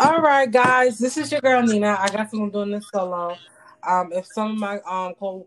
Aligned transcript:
All 0.00 0.20
right, 0.20 0.50
guys, 0.50 0.98
this 0.98 1.16
is 1.16 1.30
your 1.30 1.40
girl 1.40 1.62
Nina. 1.62 1.96
I 2.00 2.08
got 2.08 2.28
someone 2.28 2.50
doing 2.50 2.72
this 2.72 2.88
solo. 2.92 3.36
Um, 3.88 4.12
if 4.12 4.26
some 4.26 4.50
of 4.50 4.58
my 4.58 4.80
um 4.80 5.14
co 5.14 5.46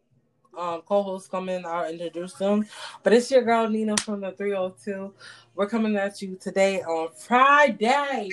um 0.58 0.82
co-hosts 0.86 1.28
come 1.28 1.50
in, 1.50 1.66
I'll 1.66 1.90
introduce 1.90 2.34
them. 2.34 2.66
But 3.04 3.12
it's 3.12 3.30
your 3.30 3.42
girl 3.42 3.68
Nina 3.68 3.96
from 3.98 4.22
the 4.22 4.32
302. 4.32 5.14
We're 5.54 5.68
coming 5.68 5.98
at 5.98 6.22
you 6.22 6.38
today 6.40 6.82
on 6.84 7.10
Friday. 7.14 8.30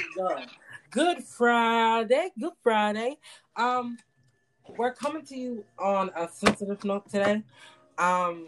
Good 0.91 1.25
Friday. 1.25 2.31
Good 2.39 2.53
Friday. 2.63 3.17
Um, 3.57 3.99
we're 4.79 4.95
coming 4.95 5.25
to 5.27 5.37
you 5.37 5.65
on 5.81 6.11
a 6.17 6.29
sensitive 6.29 6.85
note 6.85 7.11
today. 7.11 7.43
Um, 7.99 8.47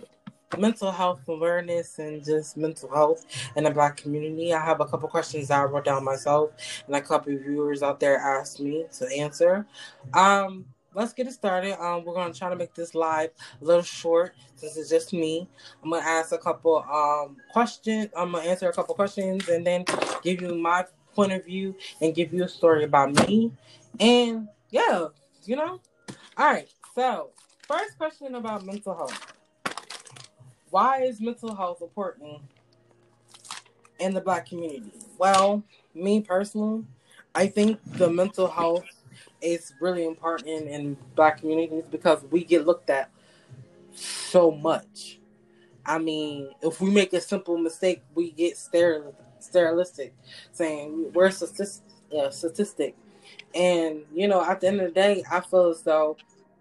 mental 0.59 0.91
health 0.91 1.29
awareness 1.29 1.99
and 1.99 2.25
just 2.25 2.57
mental 2.57 2.89
health 2.91 3.27
in 3.57 3.65
the 3.65 3.71
black 3.71 3.97
community. 3.97 4.53
I 4.53 4.65
have 4.65 4.81
a 4.81 4.87
couple 4.87 5.09
questions 5.09 5.49
that 5.49 5.61
I 5.61 5.65
wrote 5.65 5.85
down 5.85 6.05
myself 6.05 6.51
and 6.87 6.95
a 6.95 7.01
couple 7.01 7.37
viewers 7.37 7.83
out 7.83 8.01
there 8.01 8.19
asked 8.19 8.61
me 8.61 8.87
to 8.99 9.07
answer. 9.17 9.67
Um, 10.15 10.65
let's 10.95 11.13
get 11.13 11.27
it 11.27 11.33
started. 11.33 11.81
Um, 11.83 12.05
we're 12.05 12.15
gonna 12.15 12.33
try 12.33 12.49
to 12.49 12.57
make 12.57 12.75
this 12.75 12.95
live 12.95 13.31
a 13.61 13.65
little 13.65 13.83
short 13.83 14.35
since 14.55 14.77
it's 14.77 14.89
just 14.89 15.13
me. 15.13 15.49
I'm 15.83 15.91
gonna 15.91 16.05
ask 16.05 16.33
a 16.33 16.39
couple 16.39 16.77
um 16.91 17.37
questions. 17.53 18.09
I'm 18.17 18.33
gonna 18.33 18.49
answer 18.49 18.69
a 18.69 18.73
couple 18.73 18.95
questions 18.95 19.49
and 19.49 19.67
then 19.67 19.85
give 20.23 20.41
you 20.41 20.55
my 20.55 20.85
point 21.15 21.33
of 21.33 21.45
view 21.45 21.75
and 22.01 22.15
give 22.15 22.33
you 22.33 22.45
a 22.45 22.49
story 22.49 22.85
about 22.85 23.29
me. 23.29 23.53
And 23.99 24.49
yeah, 24.71 25.09
you 25.45 25.57
know. 25.57 25.81
All 26.39 26.47
right. 26.47 26.69
So 26.95 27.31
first 27.67 27.99
question 27.99 28.35
about 28.37 28.65
mental 28.65 28.95
health 28.95 29.36
why 30.71 31.03
is 31.03 31.21
mental 31.21 31.55
health 31.55 31.83
important 31.83 32.41
in 33.99 34.15
the 34.15 34.21
black 34.21 34.47
community? 34.49 34.93
Well, 35.19 35.63
me 35.95 36.21
personally, 36.21 36.85
I 37.35 37.47
think 37.47 37.81
the 37.97 38.11
mental 38.11 38.49
health 38.49 38.85
is 39.41 39.73
really 39.81 40.05
important 40.07 40.69
in 40.69 40.97
black 41.15 41.41
communities 41.41 41.85
because 41.91 42.25
we 42.31 42.45
get 42.45 42.67
looked 42.67 42.91
at 42.91 43.11
so 43.95 44.51
much. 44.51 45.21
I 45.85 45.99
mean, 45.99 46.51
if 46.63 46.81
we 46.81 46.91
make 46.91 47.13
a 47.13 47.21
simple 47.21 47.57
mistake, 47.57 48.03
we 48.15 48.33
get 48.33 48.55
steril- 48.55 49.15
sterilistic, 49.39 50.15
saying 50.53 51.13
we're 51.15 51.27
a 51.27 51.33
statistic, 51.33 51.85
uh, 52.17 52.31
statistic. 52.31 52.97
And, 53.55 54.03
you 54.13 54.29
know, 54.29 54.45
at 54.45 54.61
the 54.61 54.69
end 54.69 54.81
of 54.81 54.89
the 54.89 54.93
day, 54.93 55.23
I 55.31 55.41
feel 55.41 55.71
as 55.71 55.83
though 55.83 56.17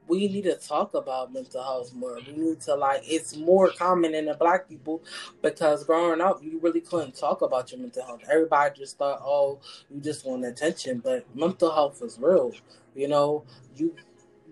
we 0.07 0.27
need 0.27 0.43
to 0.43 0.55
talk 0.55 0.93
about 0.93 1.33
mental 1.33 1.63
health 1.63 1.93
more. 1.93 2.19
We 2.25 2.33
need 2.33 2.61
to 2.61 2.75
like 2.75 3.01
it's 3.05 3.35
more 3.35 3.69
common 3.71 4.13
in 4.13 4.25
the 4.25 4.33
black 4.33 4.69
people 4.69 5.03
because 5.41 5.83
growing 5.83 6.21
up 6.21 6.43
you 6.43 6.59
really 6.59 6.81
couldn't 6.81 7.15
talk 7.15 7.41
about 7.41 7.71
your 7.71 7.81
mental 7.81 8.05
health. 8.05 8.21
Everybody 8.29 8.79
just 8.79 8.97
thought, 8.97 9.21
oh, 9.23 9.59
you 9.89 9.99
just 10.01 10.25
want 10.25 10.45
attention, 10.45 10.99
but 10.99 11.25
mental 11.35 11.73
health 11.73 12.01
is 12.01 12.17
real. 12.19 12.53
You 12.95 13.07
know, 13.07 13.45
you 13.75 13.95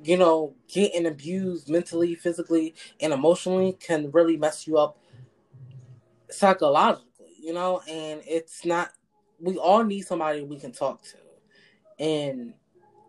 you 0.03 0.17
know, 0.17 0.53
getting 0.67 1.05
abused 1.05 1.69
mentally, 1.69 2.15
physically, 2.15 2.75
and 2.99 3.13
emotionally 3.13 3.73
can 3.79 4.11
really 4.11 4.35
mess 4.35 4.67
you 4.67 4.77
up 4.77 4.97
psychologically, 6.29 7.33
you 7.39 7.53
know, 7.53 7.81
and 7.87 8.21
it's 8.27 8.65
not 8.65 8.91
we 9.39 9.57
all 9.57 9.83
need 9.83 10.01
somebody 10.01 10.41
we 10.41 10.59
can 10.59 10.71
talk 10.71 11.01
to. 11.03 11.17
And 11.99 12.53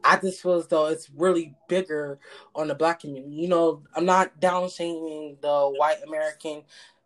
I 0.05 0.17
just 0.17 0.43
feel 0.43 0.55
as 0.55 0.67
though 0.69 0.87
it's 0.87 1.11
really 1.11 1.55
bigger 1.69 2.19
on 2.55 2.69
the 2.69 2.75
black 2.75 3.01
community. 3.01 3.35
You 3.35 3.49
know, 3.49 3.83
I'm 3.95 4.05
not 4.05 4.39
downshaming 4.41 5.41
the 5.41 5.73
white 5.77 6.03
American 6.07 6.63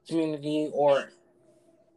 community 0.08 0.70
or 0.72 1.10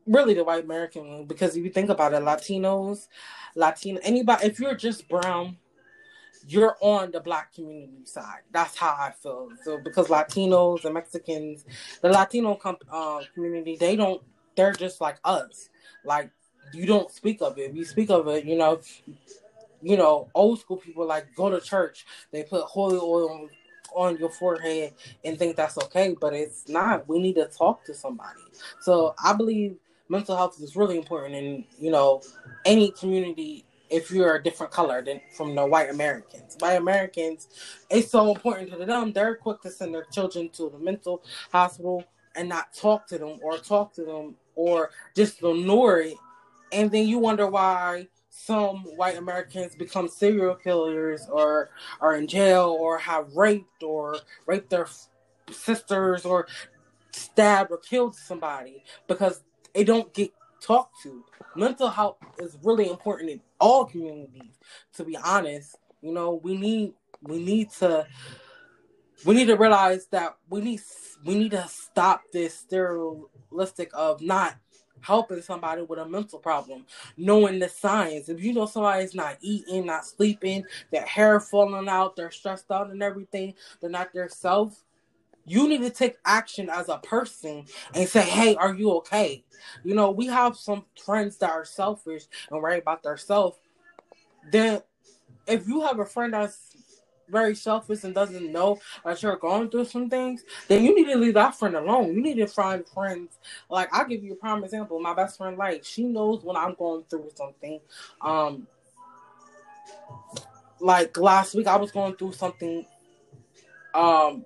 really 0.05 0.33
the 0.33 0.43
white 0.43 0.63
American 0.63 1.25
because 1.25 1.55
if 1.55 1.63
you 1.63 1.71
think 1.71 1.89
about 1.89 2.13
it, 2.13 2.21
Latinos, 2.21 3.07
Latino, 3.55 3.99
anybody, 4.03 4.47
if 4.47 4.59
you're 4.59 4.75
just 4.75 5.07
brown, 5.09 5.57
you're 6.47 6.75
on 6.81 7.11
the 7.11 7.19
black 7.19 7.53
community 7.53 8.05
side. 8.05 8.41
That's 8.51 8.75
how 8.75 8.89
I 8.89 9.11
feel. 9.11 9.49
So 9.63 9.77
because 9.77 10.07
Latinos 10.07 10.85
and 10.85 10.93
Mexicans, 10.93 11.65
the 12.01 12.09
Latino 12.09 12.55
com- 12.55 12.77
uh, 12.91 13.21
community, 13.33 13.77
they 13.79 13.95
don't, 13.95 14.21
they're 14.55 14.73
just 14.73 15.01
like 15.01 15.17
us. 15.23 15.69
Like 16.03 16.31
you 16.73 16.85
don't 16.85 17.11
speak 17.11 17.41
of 17.41 17.57
it. 17.57 17.71
If 17.71 17.75
you 17.75 17.85
speak 17.85 18.09
of 18.09 18.27
it, 18.27 18.45
you 18.45 18.57
know, 18.57 18.81
you 19.81 19.97
know, 19.97 20.29
old 20.35 20.59
school 20.59 20.77
people 20.77 21.05
like 21.05 21.35
go 21.35 21.49
to 21.49 21.59
church, 21.59 22.05
they 22.31 22.43
put 22.43 22.63
holy 22.63 22.97
oil 22.97 23.29
on, 23.29 23.49
on 23.93 24.17
your 24.17 24.29
forehead 24.29 24.93
and 25.25 25.37
think 25.37 25.55
that's 25.55 25.77
okay, 25.77 26.15
but 26.19 26.33
it's 26.33 26.67
not. 26.69 27.07
We 27.07 27.19
need 27.19 27.35
to 27.35 27.45
talk 27.45 27.83
to 27.85 27.93
somebody. 27.93 28.41
So 28.79 29.15
I 29.23 29.33
believe 29.33 29.77
mental 30.09 30.35
health 30.35 30.61
is 30.61 30.75
really 30.75 30.97
important 30.97 31.35
in, 31.35 31.65
you 31.79 31.91
know, 31.91 32.21
any 32.65 32.91
community 32.91 33.65
if 33.89 34.09
you're 34.09 34.35
a 34.35 34.43
different 34.43 34.71
color 34.71 35.03
than 35.03 35.19
from 35.35 35.53
the 35.53 35.65
white 35.65 35.89
Americans. 35.89 36.55
White 36.59 36.75
Americans, 36.75 37.49
it's 37.89 38.09
so 38.09 38.33
important 38.33 38.71
to 38.71 38.85
them. 38.85 39.11
They're 39.11 39.35
quick 39.35 39.61
to 39.61 39.69
send 39.69 39.93
their 39.93 40.05
children 40.05 40.49
to 40.53 40.69
the 40.69 40.79
mental 40.79 41.23
hospital 41.51 42.05
and 42.35 42.47
not 42.47 42.73
talk 42.73 43.07
to 43.07 43.17
them 43.17 43.39
or 43.43 43.57
talk 43.57 43.93
to 43.95 44.05
them 44.05 44.35
or 44.55 44.91
just 45.15 45.43
ignore 45.43 45.99
it. 45.99 46.15
And 46.71 46.89
then 46.89 47.05
you 47.05 47.19
wonder 47.19 47.47
why 47.47 48.07
some 48.31 48.77
white 48.95 49.17
Americans 49.17 49.75
become 49.75 50.07
serial 50.07 50.55
killers 50.55 51.27
or 51.29 51.69
are 51.99 52.15
in 52.15 52.27
jail 52.27 52.75
or 52.79 52.97
have 52.97 53.27
raped 53.35 53.83
or 53.83 54.17
raped 54.47 54.69
their 54.69 54.87
sisters 55.51 56.25
or 56.25 56.47
stabbed 57.11 57.71
or 57.71 57.77
killed 57.77 58.15
somebody 58.15 58.83
because 59.07 59.43
they 59.75 59.83
don't 59.83 60.13
get 60.13 60.31
talked 60.61 61.01
to. 61.03 61.25
Mental 61.57 61.89
health 61.89 62.17
is 62.39 62.57
really 62.63 62.89
important 62.89 63.29
in 63.29 63.41
all 63.59 63.83
communities. 63.83 64.57
To 64.93 65.03
be 65.03 65.17
honest, 65.17 65.75
you 66.01 66.13
know, 66.13 66.39
we 66.41 66.57
need 66.57 66.93
we 67.21 67.43
need 67.43 67.69
to 67.79 68.07
we 69.25 69.35
need 69.35 69.47
to 69.47 69.57
realize 69.57 70.07
that 70.07 70.37
we 70.49 70.61
need 70.61 70.79
we 71.25 71.35
need 71.35 71.51
to 71.51 71.67
stop 71.67 72.21
this 72.31 72.57
stereolistic 72.57 73.91
of 73.93 74.21
not 74.21 74.55
helping 75.01 75.41
somebody 75.41 75.81
with 75.81 75.99
a 75.99 76.05
mental 76.07 76.39
problem, 76.39 76.85
knowing 77.17 77.59
the 77.59 77.69
signs. 77.69 78.29
If 78.29 78.43
you 78.43 78.53
know 78.53 78.65
somebody's 78.65 79.15
not 79.15 79.37
eating, 79.41 79.85
not 79.85 80.05
sleeping, 80.05 80.63
their 80.91 81.05
hair 81.05 81.39
falling 81.39 81.89
out, 81.89 82.15
they're 82.15 82.31
stressed 82.31 82.71
out 82.71 82.89
and 82.89 83.03
everything, 83.03 83.53
they're 83.79 83.89
not 83.89 84.13
their 84.13 84.29
self, 84.29 84.83
you 85.45 85.67
need 85.67 85.81
to 85.81 85.89
take 85.89 86.17
action 86.25 86.69
as 86.69 86.89
a 86.89 86.97
person 86.99 87.65
and 87.93 88.07
say, 88.07 88.21
hey, 88.21 88.55
are 88.55 88.73
you 88.73 88.91
okay? 88.91 89.43
You 89.83 89.95
know, 89.95 90.11
we 90.11 90.27
have 90.27 90.55
some 90.55 90.85
friends 91.03 91.37
that 91.37 91.49
are 91.49 91.65
selfish 91.65 92.23
and 92.49 92.61
worry 92.61 92.79
about 92.79 93.03
their 93.03 93.17
self. 93.17 93.59
Then 94.51 94.81
if 95.47 95.67
you 95.67 95.81
have 95.81 95.99
a 95.99 96.05
friend 96.05 96.33
that's 96.33 96.75
very 97.31 97.55
selfish 97.55 98.03
and 98.03 98.13
doesn't 98.13 98.51
know 98.51 98.79
that 99.03 99.21
you're 99.23 99.37
going 99.37 99.69
through 99.69 99.85
some 99.85 100.09
things, 100.09 100.43
then 100.67 100.83
you 100.83 100.95
need 100.95 101.11
to 101.11 101.17
leave 101.17 101.33
that 101.35 101.57
friend 101.57 101.75
alone. 101.75 102.13
You 102.13 102.21
need 102.21 102.35
to 102.35 102.47
find 102.47 102.87
friends. 102.87 103.39
Like 103.69 103.89
I'll 103.93 104.07
give 104.07 104.23
you 104.23 104.33
a 104.33 104.35
prime 104.35 104.63
example. 104.63 104.99
My 104.99 105.13
best 105.13 105.37
friend, 105.37 105.57
like 105.57 105.83
she 105.83 106.03
knows 106.03 106.43
when 106.43 106.55
I'm 106.55 106.75
going 106.75 107.03
through 107.09 107.29
something. 107.35 107.79
Um, 108.21 108.67
like 110.79 111.17
last 111.17 111.55
week 111.55 111.67
I 111.67 111.77
was 111.77 111.91
going 111.91 112.15
through 112.15 112.33
something. 112.33 112.85
Um, 113.93 114.45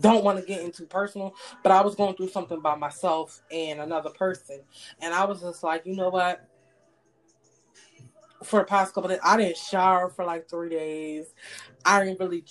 don't 0.00 0.22
want 0.22 0.38
to 0.38 0.44
get 0.46 0.62
into 0.62 0.84
personal, 0.84 1.34
but 1.62 1.72
I 1.72 1.80
was 1.80 1.94
going 1.96 2.14
through 2.14 2.28
something 2.28 2.60
by 2.60 2.76
myself 2.76 3.42
and 3.50 3.80
another 3.80 4.10
person, 4.10 4.60
and 5.00 5.12
I 5.12 5.24
was 5.24 5.40
just 5.40 5.62
like, 5.62 5.84
you 5.86 5.96
know 5.96 6.08
what? 6.10 6.48
for 8.44 8.60
the 8.60 8.64
past 8.64 8.94
couple 8.94 9.08
days. 9.08 9.18
I 9.24 9.36
didn't 9.36 9.56
shower 9.56 10.08
for 10.08 10.24
like 10.24 10.48
three 10.48 10.70
days. 10.70 11.26
I 11.84 12.04
didn't 12.04 12.20
really 12.20 12.44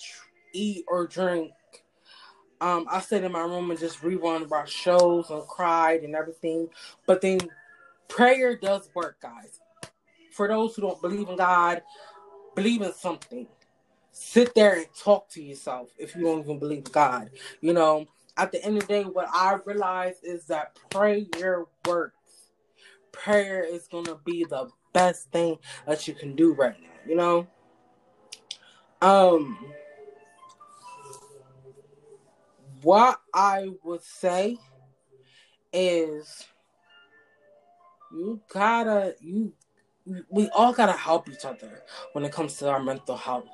eat 0.52 0.84
or 0.88 1.06
drink. 1.06 1.52
Um, 2.60 2.86
I 2.90 3.00
stayed 3.00 3.24
in 3.24 3.32
my 3.32 3.42
room 3.42 3.70
and 3.70 3.78
just 3.78 4.02
rewound 4.02 4.44
about 4.44 4.68
shows 4.68 5.30
and 5.30 5.46
cried 5.46 6.02
and 6.02 6.16
everything. 6.16 6.68
But 7.06 7.20
then 7.20 7.38
prayer 8.08 8.56
does 8.56 8.90
work, 8.94 9.20
guys. 9.20 9.60
For 10.32 10.48
those 10.48 10.74
who 10.74 10.82
don't 10.82 11.00
believe 11.00 11.28
in 11.28 11.36
God, 11.36 11.82
believe 12.54 12.82
in 12.82 12.92
something. 12.92 13.46
Sit 14.10 14.54
there 14.54 14.74
and 14.74 14.86
talk 14.98 15.28
to 15.30 15.42
yourself 15.42 15.90
if 15.98 16.16
you 16.16 16.22
don't 16.24 16.40
even 16.40 16.58
believe 16.58 16.78
in 16.86 16.92
God. 16.92 17.30
You 17.60 17.72
know, 17.72 18.06
at 18.36 18.50
the 18.50 18.64
end 18.64 18.76
of 18.76 18.86
the 18.86 18.88
day, 18.88 19.02
what 19.04 19.28
I 19.32 19.58
realized 19.64 20.20
is 20.24 20.46
that 20.46 20.76
prayer 20.90 21.64
works. 21.86 22.14
Prayer 23.12 23.62
is 23.62 23.88
gonna 23.88 24.16
be 24.24 24.44
the 24.44 24.68
best 24.92 25.30
thing 25.30 25.58
that 25.86 26.08
you 26.08 26.14
can 26.14 26.34
do 26.34 26.52
right 26.52 26.80
now, 26.80 26.88
you 27.06 27.16
know? 27.16 27.46
Um 29.00 29.58
what 32.82 33.20
I 33.34 33.70
would 33.84 34.02
say 34.02 34.58
is 35.72 36.46
you 38.12 38.40
gotta 38.52 39.14
you 39.20 39.52
we 40.30 40.48
all 40.50 40.72
gotta 40.72 40.92
help 40.92 41.28
each 41.28 41.44
other 41.44 41.82
when 42.12 42.24
it 42.24 42.32
comes 42.32 42.56
to 42.58 42.68
our 42.70 42.82
mental 42.82 43.16
health. 43.16 43.44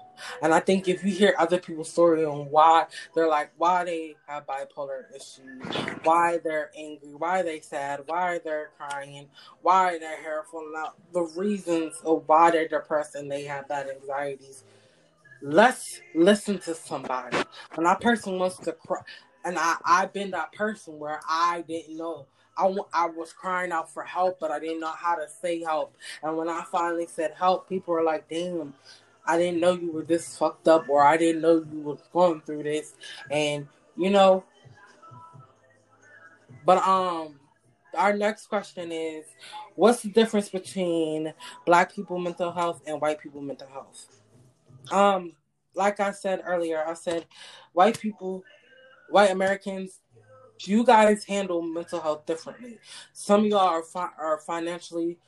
And 0.41 0.55
I 0.55 0.61
think 0.61 0.87
if 0.87 1.02
you 1.02 1.11
hear 1.11 1.35
other 1.38 1.58
people's 1.58 1.90
story 1.90 2.25
on 2.25 2.47
why 2.50 2.87
they're 3.14 3.29
like, 3.29 3.50
why 3.56 3.85
they 3.85 4.14
have 4.29 4.47
bipolar 4.47 5.02
issues, 5.14 5.43
why 6.05 6.38
they're 6.44 6.70
angry, 6.76 7.14
why 7.14 7.43
they 7.43 7.61
sad, 7.61 8.02
why 8.06 8.38
they're 8.44 8.70
crying, 8.79 9.26
why 9.62 9.99
their 9.99 10.23
hair 10.23 10.44
falling 10.49 10.75
out, 10.79 10.94
the 11.12 11.23
reasons 11.37 11.94
of 12.05 12.23
why 12.29 12.52
they're 12.52 12.69
depressed 12.69 13.17
and 13.17 13.29
they 13.31 13.43
have 13.43 13.67
bad 13.67 13.88
anxieties. 13.88 14.62
Let's 15.46 16.00
listen 16.14 16.58
to 16.61 16.75
somebody. 16.75 17.37
When 17.75 17.85
that 17.85 18.00
person 18.00 18.38
wants 18.38 18.56
to 18.61 18.73
cry, 18.73 19.02
and 19.44 19.58
I, 19.58 19.76
I've 19.85 20.11
been 20.11 20.31
that 20.31 20.52
person 20.52 20.99
where 20.99 21.20
I 21.29 21.62
didn't 21.69 21.99
know. 21.99 22.25
I, 22.56 22.75
I 22.94 23.06
was 23.08 23.35
crying 23.35 23.70
out 23.70 23.93
for 23.93 24.05
help, 24.05 24.41
but 24.41 24.50
I 24.50 24.58
didn't 24.58 24.81
know 24.81 24.93
how 24.93 25.17
to 25.17 25.26
say 25.43 25.61
help. 25.61 25.94
And 26.23 26.38
when 26.38 26.49
I 26.49 26.64
finally 26.73 27.06
said 27.06 27.35
help, 27.38 27.69
people 27.69 27.93
were 27.93 28.02
like, 28.02 28.26
damn, 28.26 28.73
I 29.26 29.37
didn't 29.37 29.61
know 29.61 29.75
you 29.75 29.93
were 29.93 30.02
this 30.02 30.35
fucked 30.38 30.67
up, 30.67 30.88
or 30.88 31.05
I 31.05 31.19
didn't 31.19 31.43
know 31.43 31.62
you 31.70 31.81
were 31.82 31.99
going 32.11 32.40
through 32.40 32.62
this, 32.62 32.94
and 33.31 33.69
you 33.99 34.08
know. 34.08 34.44
But 36.64 36.79
um, 36.79 37.38
our 37.94 38.17
next 38.17 38.47
question 38.47 38.90
is, 38.90 39.26
what's 39.75 40.00
the 40.00 40.08
difference 40.08 40.49
between 40.49 41.35
Black 41.67 41.94
people 41.94 42.19
mental 42.19 42.50
health 42.50 42.81
and 42.87 42.99
white 42.99 43.20
people 43.20 43.43
mental 43.43 43.69
health? 43.69 44.06
Um, 44.91 45.33
like 45.75 46.01
I 46.01 46.13
said 46.13 46.43
earlier, 46.45 46.85
I 46.87 46.95
said 46.95 47.27
white 47.73 47.99
people, 47.99 48.45
white 49.11 49.31
Americans, 49.31 50.01
you 50.61 50.85
guys 50.85 51.25
handle 51.25 51.63
mental 51.63 52.01
health 52.01 52.27
differently. 52.27 52.79
Some 53.13 53.41
of 53.41 53.47
y'all 53.47 53.59
are 53.59 53.83
fi- 53.83 54.13
are 54.19 54.39
financially 54.39 55.19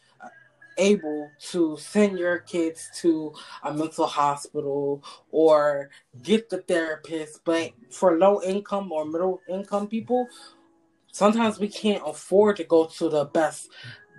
able 0.79 1.31
to 1.41 1.77
send 1.79 2.19
your 2.19 2.39
kids 2.39 2.91
to 3.01 3.33
a 3.65 3.73
mental 3.73 4.07
hospital 4.07 5.03
or 5.31 5.91
get 6.23 6.49
the 6.49 6.59
therapist. 6.59 7.41
But 7.45 7.73
for 7.91 8.19
low 8.19 8.43
income 8.43 8.93
or 8.93 9.05
middle 9.05 9.41
income 9.49 9.89
people, 9.89 10.29
sometimes 11.13 11.59
we 11.59 11.69
can't 11.69 12.03
afford 12.07 12.57
to 12.57 12.65
go 12.65 12.87
to 12.87 13.09
the 13.09 13.25
best 13.25 13.71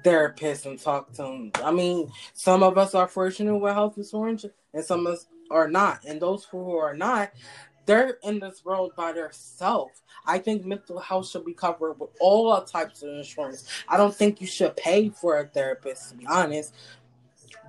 therapist 0.03 0.65
and 0.65 0.79
talk 0.79 1.11
to 1.13 1.23
them. 1.23 1.51
I 1.63 1.71
mean, 1.71 2.11
some 2.33 2.63
of 2.63 2.77
us 2.77 2.95
are 2.95 3.07
fortunate 3.07 3.57
with 3.57 3.73
health 3.73 3.97
insurance 3.97 4.45
and 4.73 4.83
some 4.83 5.05
of 5.07 5.13
us 5.13 5.27
are 5.49 5.67
not. 5.67 6.05
And 6.05 6.21
those 6.21 6.45
who 6.45 6.75
are 6.77 6.95
not, 6.95 7.31
they're 7.85 8.17
in 8.23 8.39
this 8.39 8.63
world 8.63 8.91
by 8.95 9.13
themselves. 9.13 10.01
I 10.25 10.39
think 10.39 10.65
mental 10.65 10.99
health 10.99 11.29
should 11.29 11.45
be 11.45 11.53
covered 11.53 11.99
with 11.99 12.09
all 12.19 12.61
types 12.63 13.01
of 13.01 13.09
insurance. 13.09 13.67
I 13.87 13.97
don't 13.97 14.13
think 14.13 14.41
you 14.41 14.47
should 14.47 14.75
pay 14.75 15.09
for 15.09 15.37
a 15.39 15.47
therapist, 15.47 16.09
to 16.09 16.17
be 16.17 16.27
honest, 16.27 16.73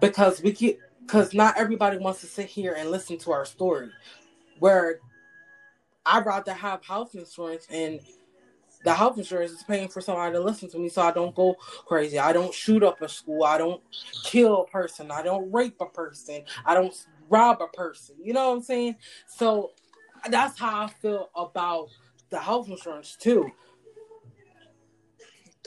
because 0.01 0.43
we 0.43 0.53
get 0.53 0.81
because 1.01 1.33
not 1.33 1.57
everybody 1.57 1.97
wants 1.97 2.21
to 2.21 2.27
sit 2.27 2.47
here 2.47 2.75
and 2.77 2.91
listen 2.91 3.17
to 3.19 3.33
our 3.33 3.47
story. 3.47 3.91
Where 4.59 4.99
I'd 6.05 6.27
rather 6.27 6.53
have 6.53 6.85
health 6.85 7.15
insurance 7.15 7.67
and 7.71 8.01
the 8.85 8.95
health 8.95 9.19
insurance 9.19 9.53
is 9.53 9.63
paying 9.63 9.89
for 9.89 10.01
somebody 10.01 10.33
to 10.33 10.41
listen 10.41 10.71
to 10.71 10.79
me 10.79 10.89
so 10.89 11.03
I 11.03 11.11
don't 11.11 11.35
go 11.35 11.57
crazy. 11.87 12.19
I 12.19 12.33
don't 12.33 12.55
shoot 12.55 12.83
up 12.83 13.03
a 13.03 13.09
school. 13.09 13.45
I 13.45 13.59
don't 13.59 13.83
kill 14.25 14.63
a 14.63 14.67
person. 14.67 15.11
I 15.11 15.23
don't 15.23 15.51
rape 15.53 15.81
a 15.81 15.87
person. 15.87 16.45
I 16.65 16.75
don't 16.75 16.95
rob 17.29 17.61
a 17.61 17.69
person. 17.69 18.17
You 18.23 18.33
know 18.33 18.49
what 18.49 18.57
I'm 18.57 18.63
saying? 18.63 18.97
So 19.27 19.73
that's 20.31 20.59
how 20.59 20.85
I 20.85 20.89
feel 20.89 21.29
about 21.35 21.89
the 22.31 22.39
health 22.39 22.69
insurance 22.69 23.17
too. 23.17 23.51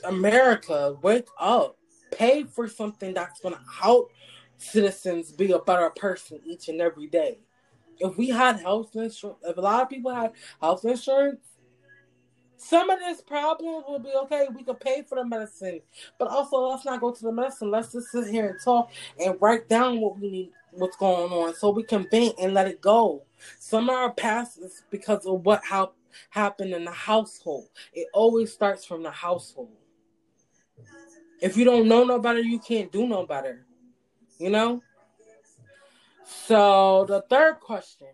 America, 0.04 0.96
wake 1.02 1.28
up. 1.38 1.76
Pay 2.10 2.44
for 2.44 2.68
something 2.68 3.14
that's 3.14 3.40
gonna 3.40 3.62
help 3.80 4.10
citizens 4.58 5.32
be 5.32 5.52
a 5.52 5.58
better 5.58 5.90
person 5.90 6.40
each 6.44 6.68
and 6.68 6.80
every 6.80 7.06
day. 7.06 7.38
If 7.98 8.16
we 8.16 8.28
had 8.28 8.60
health 8.60 8.94
insurance, 8.94 9.38
if 9.44 9.56
a 9.56 9.60
lot 9.60 9.82
of 9.82 9.88
people 9.88 10.14
had 10.14 10.32
health 10.60 10.84
insurance, 10.84 11.40
some 12.62 12.90
of 12.90 12.98
this 13.00 13.20
problem 13.20 13.82
will 13.88 13.98
be 13.98 14.12
okay. 14.22 14.46
We 14.54 14.62
can 14.62 14.76
pay 14.76 15.02
for 15.02 15.16
the 15.16 15.24
medicine, 15.24 15.80
but 16.18 16.28
also 16.28 16.58
let's 16.58 16.84
not 16.84 17.00
go 17.00 17.10
to 17.10 17.22
the 17.22 17.32
medicine. 17.32 17.70
Let's 17.70 17.92
just 17.92 18.12
sit 18.12 18.28
here 18.28 18.48
and 18.50 18.60
talk 18.62 18.90
and 19.18 19.36
write 19.40 19.68
down 19.68 20.00
what 20.00 20.18
we 20.18 20.30
need, 20.30 20.50
what's 20.70 20.96
going 20.96 21.32
on, 21.32 21.54
so 21.54 21.70
we 21.70 21.82
can 21.82 22.06
vent 22.10 22.36
and 22.40 22.54
let 22.54 22.68
it 22.68 22.80
go. 22.80 23.24
Some 23.58 23.90
of 23.90 23.96
our 23.96 24.12
past 24.12 24.58
is 24.58 24.84
because 24.90 25.26
of 25.26 25.44
what 25.44 25.62
happened 26.30 26.72
in 26.72 26.84
the 26.84 26.92
household. 26.92 27.68
It 27.92 28.06
always 28.14 28.52
starts 28.52 28.84
from 28.84 29.02
the 29.02 29.10
household. 29.10 29.76
If 31.40 31.56
you 31.56 31.64
don't 31.64 31.88
know 31.88 32.04
no 32.04 32.20
better, 32.20 32.40
you 32.40 32.60
can't 32.60 32.92
do 32.92 33.06
no 33.06 33.26
better. 33.26 33.66
You 34.38 34.50
know? 34.50 34.82
So 36.24 37.04
the 37.08 37.22
third 37.22 37.58
question. 37.58 38.08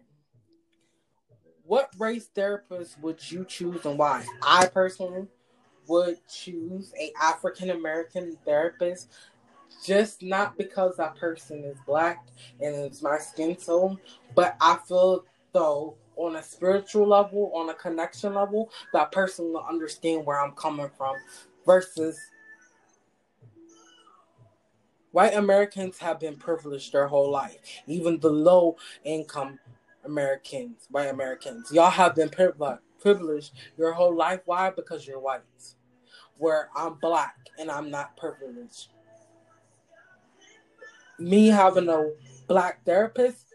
What 1.68 1.90
race 1.98 2.30
therapist 2.34 2.98
would 3.00 3.30
you 3.30 3.44
choose 3.44 3.84
and 3.84 3.98
why? 3.98 4.24
I 4.42 4.68
personally 4.68 5.26
would 5.86 6.16
choose 6.26 6.94
a 6.98 7.12
African 7.20 7.68
American 7.68 8.38
therapist 8.46 9.12
just 9.84 10.22
not 10.22 10.56
because 10.56 10.96
that 10.96 11.16
person 11.16 11.64
is 11.64 11.76
black 11.86 12.26
and 12.62 12.74
it's 12.74 13.02
my 13.02 13.18
skin 13.18 13.54
tone, 13.54 13.98
but 14.34 14.56
I 14.62 14.78
feel 14.88 15.26
though 15.52 15.94
on 16.16 16.36
a 16.36 16.42
spiritual 16.42 17.06
level, 17.06 17.52
on 17.54 17.68
a 17.68 17.74
connection 17.74 18.32
level, 18.32 18.70
that 18.94 19.12
person 19.12 19.52
will 19.52 19.66
understand 19.68 20.24
where 20.24 20.40
I'm 20.40 20.52
coming 20.52 20.90
from 20.96 21.16
versus 21.66 22.18
white 25.12 25.34
Americans 25.34 25.98
have 25.98 26.18
been 26.18 26.36
privileged 26.36 26.94
their 26.94 27.08
whole 27.08 27.30
life. 27.30 27.58
Even 27.86 28.18
the 28.20 28.30
low 28.30 28.78
income 29.04 29.58
Americans, 30.08 30.88
white 30.90 31.08
Americans, 31.08 31.70
y'all 31.70 31.90
have 31.90 32.16
been 32.16 32.30
privileged 33.00 33.52
your 33.76 33.92
whole 33.92 34.16
life. 34.16 34.40
Why? 34.44 34.70
Because 34.70 35.06
you're 35.06 35.20
white. 35.20 35.42
Where 36.36 36.68
I'm 36.74 36.94
black 36.94 37.36
and 37.58 37.70
I'm 37.70 37.90
not 37.90 38.16
privileged. 38.16 38.88
Me 41.18 41.48
having 41.48 41.88
a 41.88 42.10
black 42.46 42.84
therapist 42.84 43.54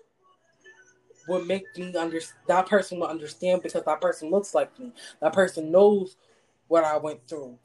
would 1.28 1.48
make 1.48 1.64
me 1.78 1.96
understand 1.96 2.40
that 2.48 2.68
person 2.68 3.00
will 3.00 3.08
understand 3.08 3.64
because 3.64 3.84
that 3.84 4.02
person 4.02 4.30
looks 4.30 4.54
like 4.54 4.78
me. 4.78 4.92
That 5.22 5.34
person 5.34 5.72
knows 5.72 6.18
what 6.68 6.84
I 6.84 6.98
went 6.98 7.28
through. 7.28 7.58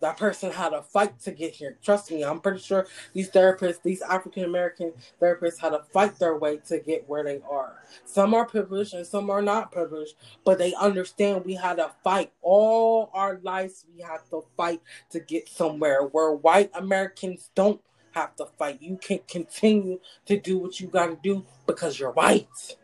That 0.00 0.18
person 0.18 0.52
had 0.52 0.74
a 0.74 0.82
fight 0.82 1.18
to 1.20 1.32
get 1.32 1.54
here. 1.54 1.78
Trust 1.82 2.10
me, 2.10 2.22
I'm 2.22 2.40
pretty 2.40 2.60
sure 2.60 2.86
these 3.14 3.30
therapists, 3.30 3.82
these 3.82 4.02
African 4.02 4.44
American 4.44 4.92
therapists, 5.20 5.58
had 5.58 5.70
to 5.70 5.82
fight 5.90 6.18
their 6.18 6.36
way 6.36 6.58
to 6.68 6.78
get 6.80 7.08
where 7.08 7.24
they 7.24 7.40
are. 7.50 7.82
Some 8.04 8.34
are 8.34 8.44
privileged 8.44 8.92
and 8.92 9.06
some 9.06 9.30
are 9.30 9.40
not 9.40 9.72
privileged, 9.72 10.14
but 10.44 10.58
they 10.58 10.74
understand 10.74 11.44
we 11.44 11.54
had 11.54 11.78
to 11.78 11.90
fight. 12.04 12.32
All 12.42 13.10
our 13.14 13.40
lives, 13.42 13.86
we 13.94 14.02
had 14.02 14.18
to 14.30 14.44
fight 14.56 14.82
to 15.10 15.20
get 15.20 15.48
somewhere 15.48 16.02
where 16.02 16.32
white 16.32 16.70
Americans 16.74 17.50
don't 17.54 17.80
have 18.12 18.36
to 18.36 18.46
fight. 18.58 18.82
You 18.82 18.98
can 18.98 19.20
continue 19.28 20.00
to 20.26 20.38
do 20.38 20.58
what 20.58 20.78
you 20.78 20.88
got 20.88 21.06
to 21.06 21.18
do 21.22 21.44
because 21.66 21.98
you're 21.98 22.12
white. 22.12 22.76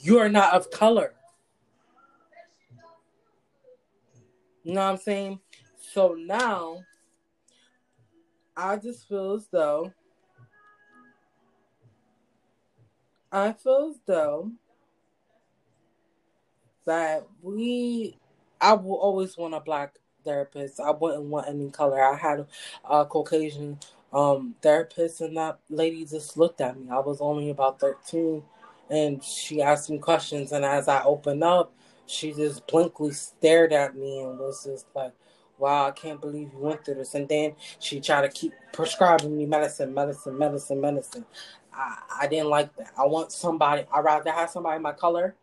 You 0.00 0.18
are 0.18 0.28
not 0.28 0.54
of 0.54 0.70
color. 0.70 1.14
You 4.66 4.74
know 4.74 4.84
what 4.84 4.90
I'm 4.94 4.96
saying? 4.96 5.38
So 5.78 6.16
now, 6.18 6.82
I 8.56 8.74
just 8.74 9.08
feel 9.08 9.34
as 9.34 9.46
though, 9.46 9.92
I 13.30 13.52
feel 13.52 13.92
as 13.94 14.00
though 14.06 14.50
that 16.84 17.28
we, 17.42 18.18
I 18.60 18.72
will 18.72 18.96
always 18.96 19.36
want 19.36 19.54
a 19.54 19.60
black 19.60 19.98
therapist. 20.24 20.80
I 20.80 20.90
wouldn't 20.90 21.26
want 21.26 21.48
any 21.48 21.70
color. 21.70 22.02
I 22.02 22.16
had 22.16 22.48
a 22.90 23.04
Caucasian 23.04 23.78
um, 24.12 24.56
therapist, 24.60 25.20
and 25.20 25.36
that 25.36 25.60
lady 25.70 26.04
just 26.04 26.36
looked 26.36 26.60
at 26.60 26.76
me. 26.76 26.88
I 26.90 26.98
was 26.98 27.20
only 27.20 27.50
about 27.50 27.78
13 27.78 28.42
and 28.90 29.22
she 29.22 29.62
asked 29.62 29.90
me 29.90 29.98
questions. 29.98 30.50
And 30.50 30.64
as 30.64 30.88
I 30.88 31.04
opened 31.04 31.44
up, 31.44 31.72
she 32.06 32.32
just 32.32 32.66
blankly 32.66 33.12
stared 33.12 33.72
at 33.72 33.96
me 33.96 34.20
and 34.20 34.38
was 34.38 34.64
just 34.64 34.86
like, 34.94 35.12
wow, 35.58 35.86
I 35.86 35.90
can't 35.90 36.20
believe 36.20 36.50
you 36.52 36.58
went 36.58 36.84
through 36.84 36.96
this. 36.96 37.14
And 37.14 37.28
then 37.28 37.54
she 37.78 38.00
tried 38.00 38.22
to 38.22 38.28
keep 38.28 38.52
prescribing 38.72 39.36
me 39.36 39.46
medicine, 39.46 39.92
medicine, 39.92 40.38
medicine, 40.38 40.80
medicine. 40.80 41.24
I, 41.72 41.96
I 42.22 42.26
didn't 42.26 42.48
like 42.48 42.74
that. 42.76 42.92
I 42.98 43.06
want 43.06 43.32
somebody, 43.32 43.84
I'd 43.92 44.04
rather 44.04 44.30
have 44.30 44.50
somebody 44.50 44.80
my 44.80 44.92
color 44.92 45.34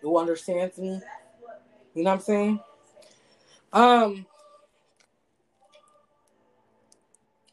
who 0.00 0.18
understands 0.18 0.78
me. 0.78 1.00
You 1.94 2.02
know 2.02 2.10
what 2.10 2.16
I'm 2.16 2.20
saying? 2.20 2.60
Um, 3.72 4.26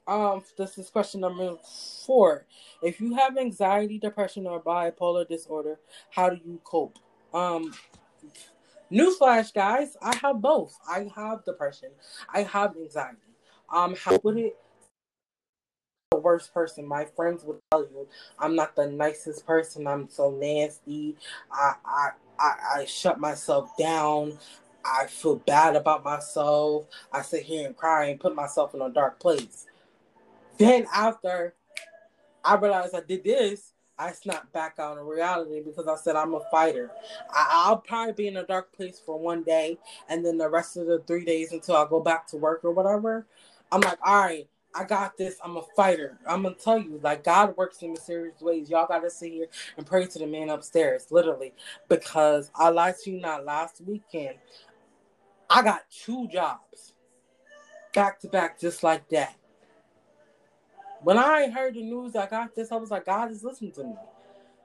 um, 0.08 0.44
this 0.58 0.78
is 0.78 0.90
question 0.90 1.22
number 1.22 1.56
four. 2.06 2.46
If 2.82 3.00
you 3.00 3.16
have 3.16 3.38
anxiety, 3.38 3.98
depression, 3.98 4.48
or 4.48 4.62
bipolar 4.62 5.28
disorder, 5.28 5.80
how 6.10 6.30
do 6.30 6.40
you 6.44 6.60
cope? 6.64 6.98
Um, 7.34 7.74
newsflash, 8.92 9.54
guys, 9.54 9.96
I 10.02 10.16
have 10.18 10.42
both. 10.42 10.78
I 10.90 11.10
have 11.16 11.46
depression. 11.46 11.90
I 12.34 12.44
have 12.44 12.76
anxiety. 12.76 13.18
Um, 13.74 13.96
how 13.96 14.20
would 14.24 14.38
it? 14.38 14.58
The 16.12 16.20
worst 16.20 16.54
person. 16.54 16.86
My 16.86 17.06
friends 17.06 17.44
will 17.44 17.60
tell 17.72 17.82
you 17.84 18.08
I'm 18.38 18.56
not 18.56 18.76
the 18.76 18.88
nicest 18.88 19.46
person. 19.46 19.88
I'm 19.88 20.10
so 20.10 20.30
nasty. 20.32 21.16
I 21.52 21.76
I 21.86 22.10
I, 22.38 22.54
I 22.78 22.86
shut 22.86 23.20
myself 23.20 23.76
down. 23.78 24.38
I 24.84 25.06
feel 25.08 25.36
bad 25.36 25.76
about 25.76 26.04
myself. 26.04 26.88
I 27.14 27.22
sit 27.22 27.44
here 27.44 27.68
and 27.68 27.78
cry 27.78 28.06
and 28.06 28.20
put 28.20 28.36
myself 28.36 28.74
in 28.74 28.82
a 28.82 28.90
dark 28.90 29.20
place. 29.20 29.68
Then 30.58 30.88
after 30.94 31.54
I 32.44 32.56
realized 32.56 32.96
I 32.96 33.02
did 33.02 33.24
this, 33.24 33.74
I 34.02 34.12
snapped 34.14 34.52
back 34.52 34.80
out 34.80 34.98
of 34.98 35.06
reality 35.06 35.62
because 35.64 35.88
I 35.88 35.96
said 35.96 36.16
I'm 36.16 36.34
a 36.34 36.40
fighter. 36.50 36.90
I, 37.32 37.70
will 37.70 37.78
probably 37.78 38.14
be 38.14 38.28
in 38.28 38.38
a 38.38 38.46
dark 38.46 38.76
place 38.76 39.00
for 39.06 39.20
one 39.20 39.44
day, 39.44 39.78
and 40.10 40.26
then 40.26 40.40
the 40.40 40.50
rest 40.50 40.76
of 40.76 40.88
the 40.88 41.04
three 41.06 41.24
days 41.24 41.52
until 41.52 41.76
I 41.76 41.88
go 41.88 42.00
back 42.00 42.26
to 42.28 42.38
work 42.38 42.62
or 42.64 42.72
whatever. 42.72 43.28
I'm 43.72 43.82
like, 43.82 44.00
all 44.04 44.24
right, 44.24 44.50
I 44.74 44.86
got 44.86 45.18
this. 45.18 45.38
I'm 45.44 45.58
a 45.58 45.62
fighter. 45.76 46.18
I'm 46.28 46.42
gonna 46.42 46.56
tell 46.56 46.80
you, 46.80 47.00
like 47.04 47.24
God 47.24 47.56
works 47.58 47.84
in 47.84 47.92
mysterious 47.92 48.42
ways. 48.42 48.72
Y'all 48.72 48.88
gotta 48.88 49.10
sit 49.12 49.34
here 49.34 49.48
and 49.78 49.86
pray 49.86 50.08
to 50.08 50.20
the 50.20 50.26
man 50.26 50.50
upstairs, 50.50 51.08
literally, 51.12 51.54
because 51.88 52.50
I 52.56 52.70
lied 52.70 52.96
to 53.04 53.12
you 53.12 53.22
not 53.22 53.46
last 53.46 53.82
weekend. 53.86 54.38
I 55.48 55.62
got 55.62 55.82
two 55.92 56.28
jobs 56.28 56.94
back 57.94 58.20
to 58.22 58.30
back, 58.30 58.60
just 58.60 58.84
like 58.84 59.08
that. 59.10 59.36
When 61.04 61.18
I 61.18 61.50
heard 61.50 61.74
the 61.74 61.82
news, 61.82 62.16
I 62.16 62.28
got 62.28 62.56
this. 62.56 62.72
I 62.72 62.76
was 62.76 62.92
like, 62.92 63.06
God 63.06 63.32
is 63.32 63.44
listening 63.44 63.72
to 63.74 63.84
me. 63.84 63.96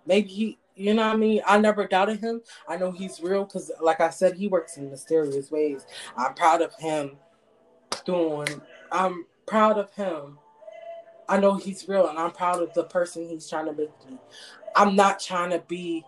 Maybe 0.06 0.28
he, 0.28 0.58
you 0.74 0.94
know 0.94 1.06
what 1.06 1.14
I 1.14 1.16
mean? 1.16 1.40
I 1.46 1.58
never 1.58 1.86
doubted 1.86 2.20
him. 2.20 2.42
I 2.68 2.76
know 2.76 2.90
he's 2.90 3.20
real 3.20 3.44
because, 3.44 3.70
like 3.80 4.00
I 4.00 4.10
said, 4.10 4.36
he 4.36 4.46
works 4.46 4.76
in 4.76 4.90
mysterious 4.90 5.50
ways. 5.50 5.86
I'm 6.16 6.34
proud 6.34 6.62
of 6.62 6.74
him 6.74 7.16
doing, 8.04 8.60
I'm 8.92 9.26
proud 9.46 9.78
of 9.78 9.92
him. 9.94 10.38
I 11.28 11.40
know 11.40 11.56
he's 11.56 11.88
real 11.88 12.08
and 12.08 12.18
I'm 12.18 12.30
proud 12.30 12.62
of 12.62 12.72
the 12.74 12.84
person 12.84 13.28
he's 13.28 13.48
trying 13.48 13.66
to 13.66 13.72
make 13.72 13.90
me. 14.08 14.18
I'm 14.76 14.94
not 14.94 15.18
trying 15.18 15.50
to 15.50 15.58
be 15.58 16.04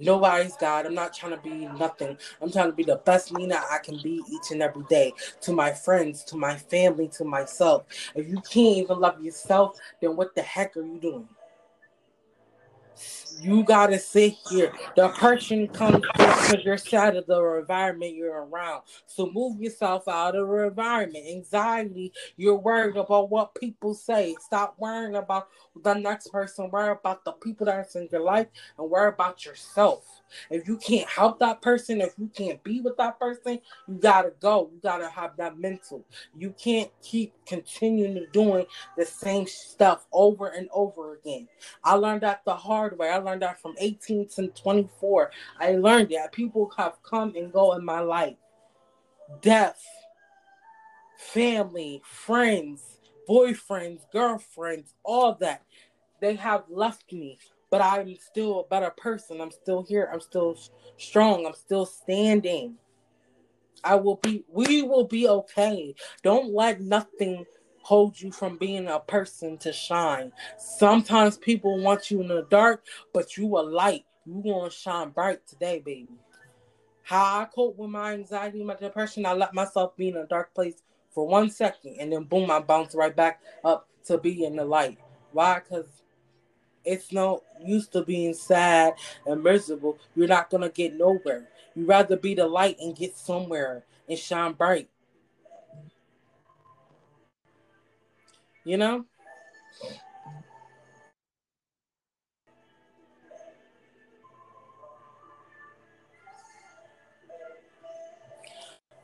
Nobody's 0.00 0.56
God. 0.56 0.86
I'm 0.86 0.94
not 0.94 1.14
trying 1.14 1.32
to 1.36 1.42
be 1.42 1.66
nothing. 1.78 2.18
I'm 2.42 2.52
trying 2.52 2.70
to 2.70 2.76
be 2.76 2.84
the 2.84 2.96
best 2.96 3.32
that 3.50 3.66
I 3.70 3.78
can 3.78 3.98
be 3.98 4.24
each 4.30 4.52
and 4.52 4.62
every 4.62 4.84
day 4.84 5.14
to 5.42 5.52
my 5.52 5.72
friends, 5.72 6.24
to 6.26 6.36
my 6.36 6.56
family, 6.56 7.08
to 7.10 7.24
myself. 7.24 7.86
If 8.16 8.28
you 8.28 8.36
can't 8.42 8.78
even 8.78 9.00
love 9.00 9.22
yourself, 9.24 9.78
then 10.02 10.16
what 10.16 10.34
the 10.36 10.42
heck 10.42 10.76
are 10.76 10.84
you 10.84 10.98
doing? 11.00 11.28
You 13.40 13.64
gotta 13.64 13.98
sit 13.98 14.34
here. 14.50 14.72
Depression 14.96 15.68
comes 15.68 16.04
because 16.16 16.64
you're 16.64 16.76
sad 16.76 17.16
of 17.16 17.26
the 17.26 17.42
environment 17.58 18.14
you're 18.14 18.44
around. 18.44 18.82
So 19.06 19.30
move 19.30 19.60
yourself 19.60 20.08
out 20.08 20.36
of 20.36 20.48
the 20.48 20.66
environment. 20.66 21.24
Anxiety, 21.28 22.12
you're 22.36 22.58
worried 22.58 22.96
about 22.96 23.30
what 23.30 23.54
people 23.54 23.94
say. 23.94 24.36
Stop 24.40 24.76
worrying 24.78 25.14
about 25.16 25.48
the 25.82 25.94
next 25.94 26.28
person. 26.28 26.70
Worry 26.70 26.92
about 26.92 27.24
the 27.24 27.32
people 27.32 27.66
that's 27.66 27.96
in 27.96 28.08
your 28.12 28.22
life 28.22 28.48
and 28.78 28.90
worry 28.90 29.08
about 29.08 29.44
yourself. 29.44 30.19
If 30.50 30.68
you 30.68 30.76
can't 30.76 31.08
help 31.08 31.38
that 31.40 31.62
person, 31.62 32.00
if 32.00 32.14
you 32.18 32.28
can't 32.34 32.62
be 32.62 32.80
with 32.80 32.96
that 32.96 33.18
person, 33.18 33.60
you 33.88 33.94
gotta 33.94 34.32
go. 34.40 34.70
You 34.72 34.80
gotta 34.82 35.08
have 35.08 35.36
that 35.36 35.58
mental. 35.58 36.04
You 36.36 36.54
can't 36.58 36.90
keep 37.02 37.32
continuing 37.46 38.26
doing 38.32 38.66
the 38.96 39.04
same 39.04 39.46
stuff 39.46 40.06
over 40.12 40.48
and 40.48 40.68
over 40.72 41.14
again. 41.14 41.48
I 41.84 41.94
learned 41.94 42.22
that 42.22 42.42
the 42.44 42.54
hard 42.54 42.98
way. 42.98 43.10
I 43.10 43.18
learned 43.18 43.42
that 43.42 43.60
from 43.60 43.74
18 43.78 44.28
to 44.36 44.48
24. 44.48 45.30
I 45.58 45.72
learned 45.72 46.10
that 46.10 46.32
people 46.32 46.70
have 46.76 47.02
come 47.02 47.34
and 47.36 47.52
go 47.52 47.74
in 47.74 47.84
my 47.84 48.00
life. 48.00 48.36
Death, 49.42 49.84
family, 51.18 52.02
friends, 52.04 52.82
boyfriends, 53.28 54.00
girlfriends, 54.12 54.94
all 55.04 55.34
that. 55.40 55.62
They 56.20 56.34
have 56.34 56.64
left 56.68 57.12
me 57.12 57.38
but 57.70 57.80
I'm 57.80 58.16
still 58.16 58.60
a 58.60 58.64
better 58.64 58.90
person. 58.90 59.40
I'm 59.40 59.50
still 59.50 59.82
here. 59.82 60.10
I'm 60.12 60.20
still 60.20 60.58
strong. 60.98 61.46
I'm 61.46 61.54
still 61.54 61.86
standing. 61.86 62.74
I 63.82 63.94
will 63.94 64.16
be, 64.16 64.44
we 64.48 64.82
will 64.82 65.04
be 65.04 65.28
okay. 65.28 65.94
Don't 66.22 66.52
let 66.52 66.80
nothing 66.80 67.46
hold 67.82 68.20
you 68.20 68.30
from 68.30 68.58
being 68.58 68.88
a 68.88 69.00
person 69.00 69.56
to 69.58 69.72
shine. 69.72 70.32
Sometimes 70.58 71.38
people 71.38 71.80
want 71.80 72.10
you 72.10 72.20
in 72.20 72.28
the 72.28 72.46
dark, 72.50 72.84
but 73.14 73.36
you 73.36 73.46
a 73.58 73.60
light. 73.60 74.04
You 74.26 74.42
to 74.42 74.70
shine 74.70 75.10
bright 75.10 75.46
today, 75.46 75.80
baby. 75.84 76.08
How 77.02 77.40
I 77.40 77.44
cope 77.46 77.76
with 77.76 77.90
my 77.90 78.12
anxiety, 78.12 78.62
my 78.62 78.74
depression, 78.74 79.24
I 79.24 79.32
let 79.32 79.54
myself 79.54 79.96
be 79.96 80.08
in 80.08 80.16
a 80.16 80.26
dark 80.26 80.54
place 80.54 80.82
for 81.10 81.26
one 81.26 81.50
second 81.50 81.96
and 81.98 82.12
then 82.12 82.24
boom, 82.24 82.50
I 82.50 82.60
bounce 82.60 82.94
right 82.94 83.14
back 83.14 83.40
up 83.64 83.88
to 84.04 84.18
be 84.18 84.44
in 84.44 84.56
the 84.56 84.64
light. 84.64 84.98
Why? 85.32 85.60
Because 85.60 86.02
it's 86.84 87.12
no 87.12 87.42
use 87.62 87.88
to 87.88 88.02
being 88.02 88.34
sad 88.34 88.94
and 89.26 89.42
miserable. 89.42 89.98
You're 90.14 90.28
not 90.28 90.50
gonna 90.50 90.68
get 90.68 90.94
nowhere. 90.96 91.48
You'd 91.74 91.88
rather 91.88 92.16
be 92.16 92.34
the 92.34 92.46
light 92.46 92.78
and 92.80 92.96
get 92.96 93.16
somewhere 93.16 93.84
and 94.08 94.18
shine 94.18 94.52
bright. 94.52 94.88
You 98.64 98.76
know? 98.76 99.04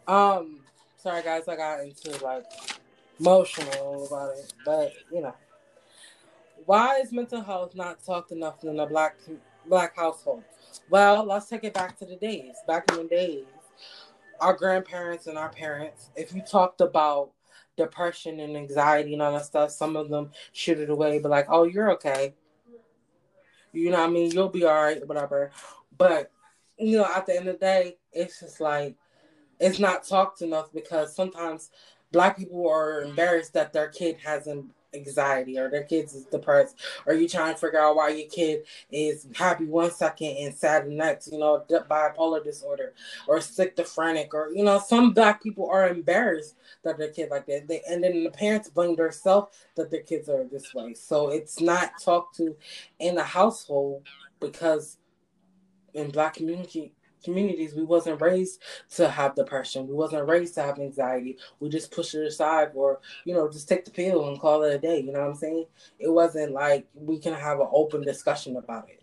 Um, 0.06 0.60
sorry 0.98 1.22
guys, 1.22 1.48
I 1.48 1.56
got 1.56 1.80
into 1.80 2.24
like 2.24 2.44
emotional 3.18 4.06
about 4.06 4.36
it, 4.36 4.52
but 4.64 4.92
you 5.10 5.20
know. 5.20 5.34
Why 6.66 6.98
is 6.98 7.12
mental 7.12 7.42
health 7.42 7.76
not 7.76 8.04
talked 8.04 8.32
enough 8.32 8.64
in 8.64 8.78
a 8.80 8.86
black 8.86 9.16
black 9.66 9.96
household? 9.96 10.42
Well, 10.90 11.24
let's 11.24 11.48
take 11.48 11.62
it 11.64 11.74
back 11.74 11.96
to 12.00 12.04
the 12.04 12.16
days. 12.16 12.56
Back 12.66 12.90
in 12.90 12.98
the 12.98 13.04
days, 13.04 13.44
our 14.40 14.52
grandparents 14.52 15.28
and 15.28 15.38
our 15.38 15.48
parents, 15.48 16.10
if 16.16 16.34
you 16.34 16.42
talked 16.42 16.80
about 16.80 17.30
depression 17.76 18.40
and 18.40 18.56
anxiety 18.56 19.12
and 19.12 19.22
all 19.22 19.32
that 19.32 19.44
stuff, 19.44 19.70
some 19.70 19.96
of 19.96 20.08
them 20.08 20.30
shoot 20.52 20.78
it 20.78 20.90
away, 20.90 21.20
but 21.20 21.30
like, 21.30 21.46
oh, 21.48 21.64
you're 21.64 21.92
okay. 21.92 22.34
You 23.72 23.90
know 23.90 24.00
what 24.00 24.10
I 24.10 24.12
mean? 24.12 24.32
You'll 24.32 24.48
be 24.48 24.64
all 24.64 24.74
right, 24.74 25.06
whatever. 25.06 25.50
But, 25.96 26.32
you 26.78 26.98
know, 26.98 27.06
at 27.14 27.26
the 27.26 27.36
end 27.36 27.48
of 27.48 27.60
the 27.60 27.64
day, 27.64 27.96
it's 28.12 28.40
just 28.40 28.60
like, 28.60 28.96
it's 29.60 29.78
not 29.78 30.04
talked 30.04 30.42
enough 30.42 30.72
because 30.72 31.14
sometimes 31.14 31.70
black 32.10 32.38
people 32.38 32.68
are 32.68 33.02
embarrassed 33.02 33.52
that 33.52 33.72
their 33.72 33.88
kid 33.88 34.16
hasn't 34.24 34.72
anxiety 34.96 35.58
or 35.58 35.70
their 35.70 35.84
kids 35.84 36.14
is 36.14 36.24
depressed. 36.24 36.76
Or 37.06 37.14
you 37.14 37.28
trying 37.28 37.54
to 37.54 37.60
figure 37.60 37.80
out 37.80 37.96
why 37.96 38.10
your 38.10 38.28
kid 38.28 38.64
is 38.90 39.26
happy 39.34 39.66
one 39.66 39.90
second 39.90 40.36
and 40.38 40.54
sad 40.54 40.86
the 40.86 40.90
next 40.90 41.32
you 41.32 41.38
know 41.38 41.64
bipolar 41.68 42.42
disorder 42.42 42.94
or 43.28 43.40
schizophrenic 43.40 44.34
or 44.34 44.50
you 44.54 44.64
know 44.64 44.78
some 44.78 45.12
black 45.12 45.42
people 45.42 45.68
are 45.70 45.88
embarrassed 45.88 46.56
that 46.82 46.98
their 46.98 47.10
kid 47.10 47.30
like 47.30 47.46
that. 47.46 47.68
They, 47.68 47.82
and 47.88 48.02
then 48.02 48.24
the 48.24 48.30
parents 48.30 48.68
blame 48.68 48.96
themselves 48.96 49.56
that 49.76 49.90
their 49.90 50.02
kids 50.02 50.28
are 50.28 50.44
this 50.44 50.72
way. 50.74 50.94
So 50.94 51.28
it's 51.30 51.60
not 51.60 51.92
talked 52.02 52.36
to 52.36 52.56
in 52.98 53.14
the 53.14 53.24
household 53.24 54.06
because 54.40 54.98
in 55.94 56.10
black 56.10 56.34
community 56.34 56.92
communities. 57.26 57.74
We 57.74 57.84
wasn't 57.84 58.22
raised 58.22 58.62
to 58.96 59.08
have 59.08 59.34
depression. 59.34 59.86
We 59.86 59.94
wasn't 59.94 60.26
raised 60.26 60.54
to 60.54 60.62
have 60.62 60.78
anxiety. 60.78 61.36
We 61.60 61.68
just 61.68 61.92
push 61.92 62.14
it 62.14 62.26
aside 62.26 62.70
or 62.74 63.00
you 63.26 63.34
know 63.34 63.50
just 63.50 63.68
take 63.68 63.84
the 63.84 63.90
pill 63.90 64.28
and 64.28 64.40
call 64.40 64.62
it 64.64 64.74
a 64.74 64.78
day. 64.78 65.00
You 65.00 65.12
know 65.12 65.20
what 65.20 65.30
i'm 65.30 65.34
saying? 65.36 65.66
It 65.98 66.08
wasn't 66.08 66.52
like 66.52 66.86
we 66.94 67.18
can 67.18 67.34
have 67.34 67.60
an 67.60 67.68
open 67.70 68.02
discussion 68.02 68.56
about 68.56 68.88
it 68.88 69.02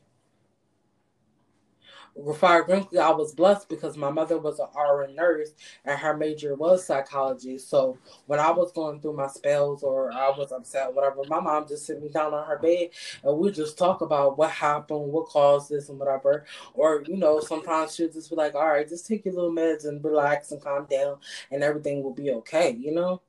Fire 2.37 2.63
Brinkley, 2.63 2.99
I 2.99 3.09
was 3.09 3.33
blessed 3.33 3.69
because 3.69 3.97
my 3.97 4.11
mother 4.11 4.37
was 4.37 4.59
an 4.59 4.67
RN 4.79 5.15
nurse 5.15 5.53
and 5.83 5.97
her 5.99 6.15
major 6.15 6.53
was 6.55 6.85
psychology. 6.85 7.57
So 7.57 7.97
when 8.27 8.39
I 8.39 8.51
was 8.51 8.71
going 8.71 9.01
through 9.01 9.17
my 9.17 9.27
spells 9.27 9.83
or 9.83 10.11
I 10.11 10.29
was 10.29 10.51
upset, 10.51 10.93
whatever, 10.93 11.21
my 11.27 11.39
mom 11.39 11.67
just 11.67 11.85
sit 11.85 12.01
me 12.01 12.09
down 12.09 12.33
on 12.33 12.45
her 12.45 12.59
bed 12.59 12.89
and 13.23 13.37
we 13.37 13.51
just 13.51 13.77
talk 13.77 14.01
about 14.01 14.37
what 14.37 14.51
happened, 14.51 15.11
what 15.11 15.27
caused 15.27 15.69
this, 15.69 15.89
and 15.89 15.99
whatever. 15.99 16.45
Or 16.75 17.03
you 17.07 17.17
know, 17.17 17.39
sometimes 17.39 17.95
she'll 17.95 18.11
just 18.11 18.29
be 18.29 18.35
like, 18.35 18.55
"All 18.55 18.67
right, 18.67 18.87
just 18.87 19.07
take 19.07 19.25
your 19.25 19.33
little 19.33 19.51
meds 19.51 19.85
and 19.85 20.03
relax 20.03 20.51
and 20.51 20.61
calm 20.61 20.85
down, 20.89 21.17
and 21.51 21.63
everything 21.63 22.03
will 22.03 22.13
be 22.13 22.31
okay." 22.31 22.71
You 22.71 22.93
know, 22.93 23.21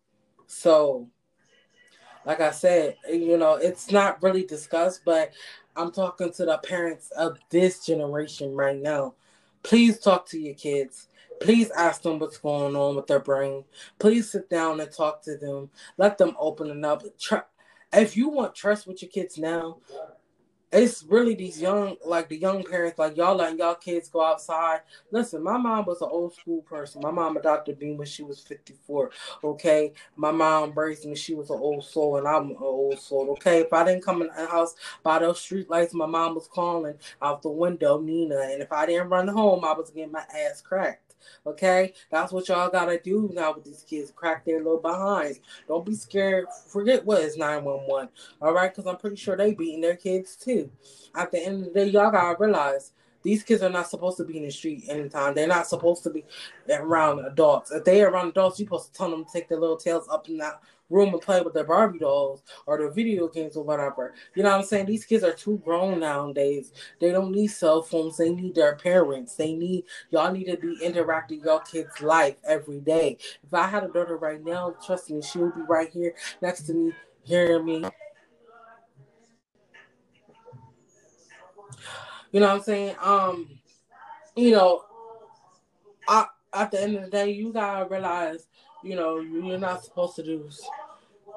so 0.46 1.08
like 2.26 2.40
I 2.40 2.50
said, 2.50 2.96
you 3.08 3.36
know, 3.36 3.54
it's 3.54 3.90
not 3.90 4.22
really 4.22 4.44
discussed, 4.44 5.02
but 5.04 5.32
I'm 5.76 5.90
talking 5.90 6.32
to 6.32 6.44
the 6.46 6.58
parents 6.58 7.10
of 7.16 7.38
this 7.50 7.84
generation 7.84 8.54
right 8.54 8.80
now. 8.80 9.14
Please 9.62 9.98
talk 9.98 10.28
to 10.28 10.38
your 10.38 10.54
kids. 10.54 11.08
Please 11.40 11.70
ask 11.72 12.02
them 12.02 12.18
what's 12.18 12.38
going 12.38 12.76
on 12.76 12.94
with 12.94 13.06
their 13.08 13.18
brain. 13.18 13.64
Please 13.98 14.30
sit 14.30 14.48
down 14.48 14.80
and 14.80 14.92
talk 14.92 15.22
to 15.22 15.36
them. 15.36 15.70
Let 15.96 16.16
them 16.16 16.36
open 16.38 16.70
it 16.70 16.84
up. 16.84 17.02
If 17.92 18.16
you 18.16 18.28
want 18.28 18.54
trust 18.54 18.86
with 18.86 19.02
your 19.02 19.10
kids 19.10 19.36
now, 19.36 19.78
it's 20.74 21.04
really 21.04 21.34
these 21.34 21.60
young, 21.60 21.96
like 22.04 22.28
the 22.28 22.36
young 22.36 22.64
parents, 22.64 22.98
like 22.98 23.16
y'all 23.16 23.36
letting 23.36 23.58
y'all 23.58 23.74
kids 23.74 24.08
go 24.08 24.24
outside. 24.24 24.80
Listen, 25.10 25.42
my 25.42 25.56
mom 25.56 25.84
was 25.84 26.02
an 26.02 26.08
old 26.10 26.34
school 26.34 26.62
person. 26.62 27.00
My 27.02 27.10
mom 27.10 27.36
adopted 27.36 27.80
me 27.80 27.92
when 27.92 28.06
she 28.06 28.22
was 28.22 28.40
54. 28.40 29.10
Okay. 29.44 29.92
My 30.16 30.32
mom 30.32 30.72
raised 30.74 31.06
me, 31.06 31.14
she 31.14 31.34
was 31.34 31.50
an 31.50 31.58
old 31.58 31.84
soul, 31.84 32.16
and 32.16 32.26
I'm 32.26 32.50
an 32.50 32.56
old 32.58 32.98
soul. 32.98 33.30
Okay. 33.32 33.60
If 33.60 33.72
I 33.72 33.84
didn't 33.84 34.04
come 34.04 34.22
in 34.22 34.28
the 34.28 34.46
house 34.46 34.74
by 35.02 35.20
those 35.20 35.40
street 35.40 35.70
lights, 35.70 35.94
my 35.94 36.06
mom 36.06 36.34
was 36.34 36.48
calling 36.48 36.94
out 37.22 37.42
the 37.42 37.50
window, 37.50 38.00
Nina. 38.00 38.38
And 38.38 38.62
if 38.62 38.72
I 38.72 38.86
didn't 38.86 39.10
run 39.10 39.28
home, 39.28 39.64
I 39.64 39.72
was 39.72 39.90
getting 39.90 40.12
my 40.12 40.24
ass 40.34 40.60
cracked. 40.60 41.03
Okay, 41.46 41.92
that's 42.10 42.32
what 42.32 42.48
y'all 42.48 42.70
gotta 42.70 42.98
do 42.98 43.30
now 43.32 43.52
with 43.52 43.64
these 43.64 43.84
kids. 43.88 44.12
Crack 44.14 44.44
their 44.44 44.58
little 44.58 44.80
behinds. 44.80 45.40
Don't 45.68 45.84
be 45.84 45.94
scared. 45.94 46.46
Forget 46.68 47.04
what 47.04 47.22
is 47.22 47.36
nine 47.36 47.64
one 47.64 47.80
one. 47.86 48.08
All 48.40 48.52
right, 48.52 48.72
because 48.74 48.86
I'm 48.86 48.96
pretty 48.96 49.16
sure 49.16 49.36
they 49.36 49.54
beating 49.54 49.80
their 49.80 49.96
kids 49.96 50.36
too. 50.36 50.70
At 51.14 51.30
the 51.30 51.44
end 51.44 51.66
of 51.66 51.72
the 51.72 51.80
day, 51.80 51.86
y'all 51.90 52.10
gotta 52.10 52.36
realize 52.38 52.92
these 53.24 53.42
kids 53.42 53.62
are 53.62 53.70
not 53.70 53.88
supposed 53.88 54.18
to 54.18 54.24
be 54.24 54.36
in 54.36 54.44
the 54.44 54.50
street 54.50 54.84
anytime. 54.86 55.34
They're 55.34 55.46
not 55.48 55.66
supposed 55.66 56.02
to 56.04 56.10
be 56.10 56.24
around 56.68 57.24
adults. 57.24 57.72
If 57.72 57.84
they 57.84 58.02
are 58.02 58.10
around 58.10 58.28
adults, 58.28 58.60
you're 58.60 58.66
supposed 58.66 58.92
to 58.92 58.98
tell 58.98 59.10
them 59.10 59.24
to 59.24 59.32
take 59.32 59.48
their 59.48 59.58
little 59.58 59.78
tails 59.78 60.06
up 60.10 60.28
and 60.28 60.40
out 60.42 60.60
room 60.90 61.12
and 61.12 61.22
play 61.22 61.40
with 61.40 61.54
their 61.54 61.64
Barbie 61.64 61.98
dolls 61.98 62.42
or 62.66 62.78
their 62.78 62.90
video 62.90 63.28
games 63.28 63.56
or 63.56 63.64
whatever. 63.64 64.14
You 64.34 64.42
know 64.42 64.50
what 64.50 64.60
I'm 64.60 64.64
saying? 64.64 64.86
These 64.86 65.04
kids 65.04 65.24
are 65.24 65.32
too 65.32 65.60
grown 65.64 66.00
nowadays. 66.00 66.72
They 67.00 67.10
don't 67.10 67.32
need 67.32 67.48
cell 67.48 67.82
phones. 67.82 68.16
They 68.16 68.30
need 68.30 68.54
their 68.54 68.76
parents. 68.76 69.34
They 69.36 69.54
need 69.54 69.84
y'all 70.10 70.32
need 70.32 70.44
to 70.44 70.56
be 70.56 70.76
interacting 70.82 71.40
your 71.42 71.60
kids' 71.60 72.00
life 72.00 72.36
every 72.44 72.80
day. 72.80 73.18
If 73.42 73.52
I 73.54 73.66
had 73.66 73.84
a 73.84 73.88
daughter 73.88 74.16
right 74.16 74.42
now, 74.42 74.74
trust 74.84 75.10
me, 75.10 75.22
she 75.22 75.38
would 75.38 75.54
be 75.54 75.62
right 75.62 75.90
here 75.90 76.14
next 76.42 76.62
to 76.64 76.74
me, 76.74 76.92
hearing 77.22 77.64
me. 77.64 77.84
You 82.32 82.40
know 82.40 82.48
what 82.48 82.56
I'm 82.56 82.62
saying? 82.62 82.96
Um, 83.00 83.48
you 84.34 84.50
know, 84.50 84.84
I 86.08 86.26
at 86.52 86.70
the 86.70 86.82
end 86.82 86.96
of 86.96 87.04
the 87.04 87.10
day, 87.10 87.30
you 87.30 87.52
gotta 87.52 87.88
realize 87.88 88.46
you 88.84 88.94
know, 88.94 89.18
you're 89.18 89.58
not 89.58 89.82
supposed 89.82 90.16
to 90.16 90.22
do. 90.22 90.48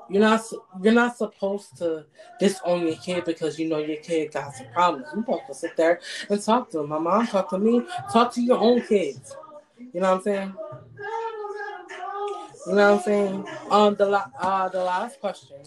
You're 0.10 0.22
not 0.22 0.42
you're 0.82 0.94
not 0.94 1.18
supposed 1.18 1.78
to 1.78 2.06
disown 2.40 2.86
your 2.86 2.96
kid 2.96 3.26
because 3.26 3.58
you 3.58 3.68
know 3.68 3.80
your 3.80 3.98
kid 3.98 4.32
got 4.32 4.54
some 4.56 4.68
problems. 4.74 5.08
You're 5.14 5.24
supposed 5.24 5.48
to 5.48 5.54
sit 5.54 5.76
there 5.76 6.00
and 6.30 6.42
talk 6.42 6.70
to 6.72 6.78
them. 6.80 6.90
My 6.90 7.00
mom 7.00 7.28
talked 7.28 7.50
to 7.52 7.58
me. 7.58 7.82
Talk 8.12 8.34
to 8.34 8.42
your 8.42 8.58
own 8.58 8.82
kids. 8.82 9.36
You 9.80 10.02
know 10.02 10.12
what 10.12 10.18
I'm 10.18 10.24
saying? 10.24 10.54
You 12.68 12.76
know 12.76 12.92
what 12.92 13.00
I'm 13.00 13.04
saying? 13.04 13.48
Um, 13.70 13.96
the 13.96 14.24
uh, 14.40 14.70
the 14.70 14.84
last 14.84 15.20
question. 15.20 15.58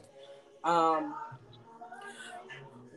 Um, 0.65 1.15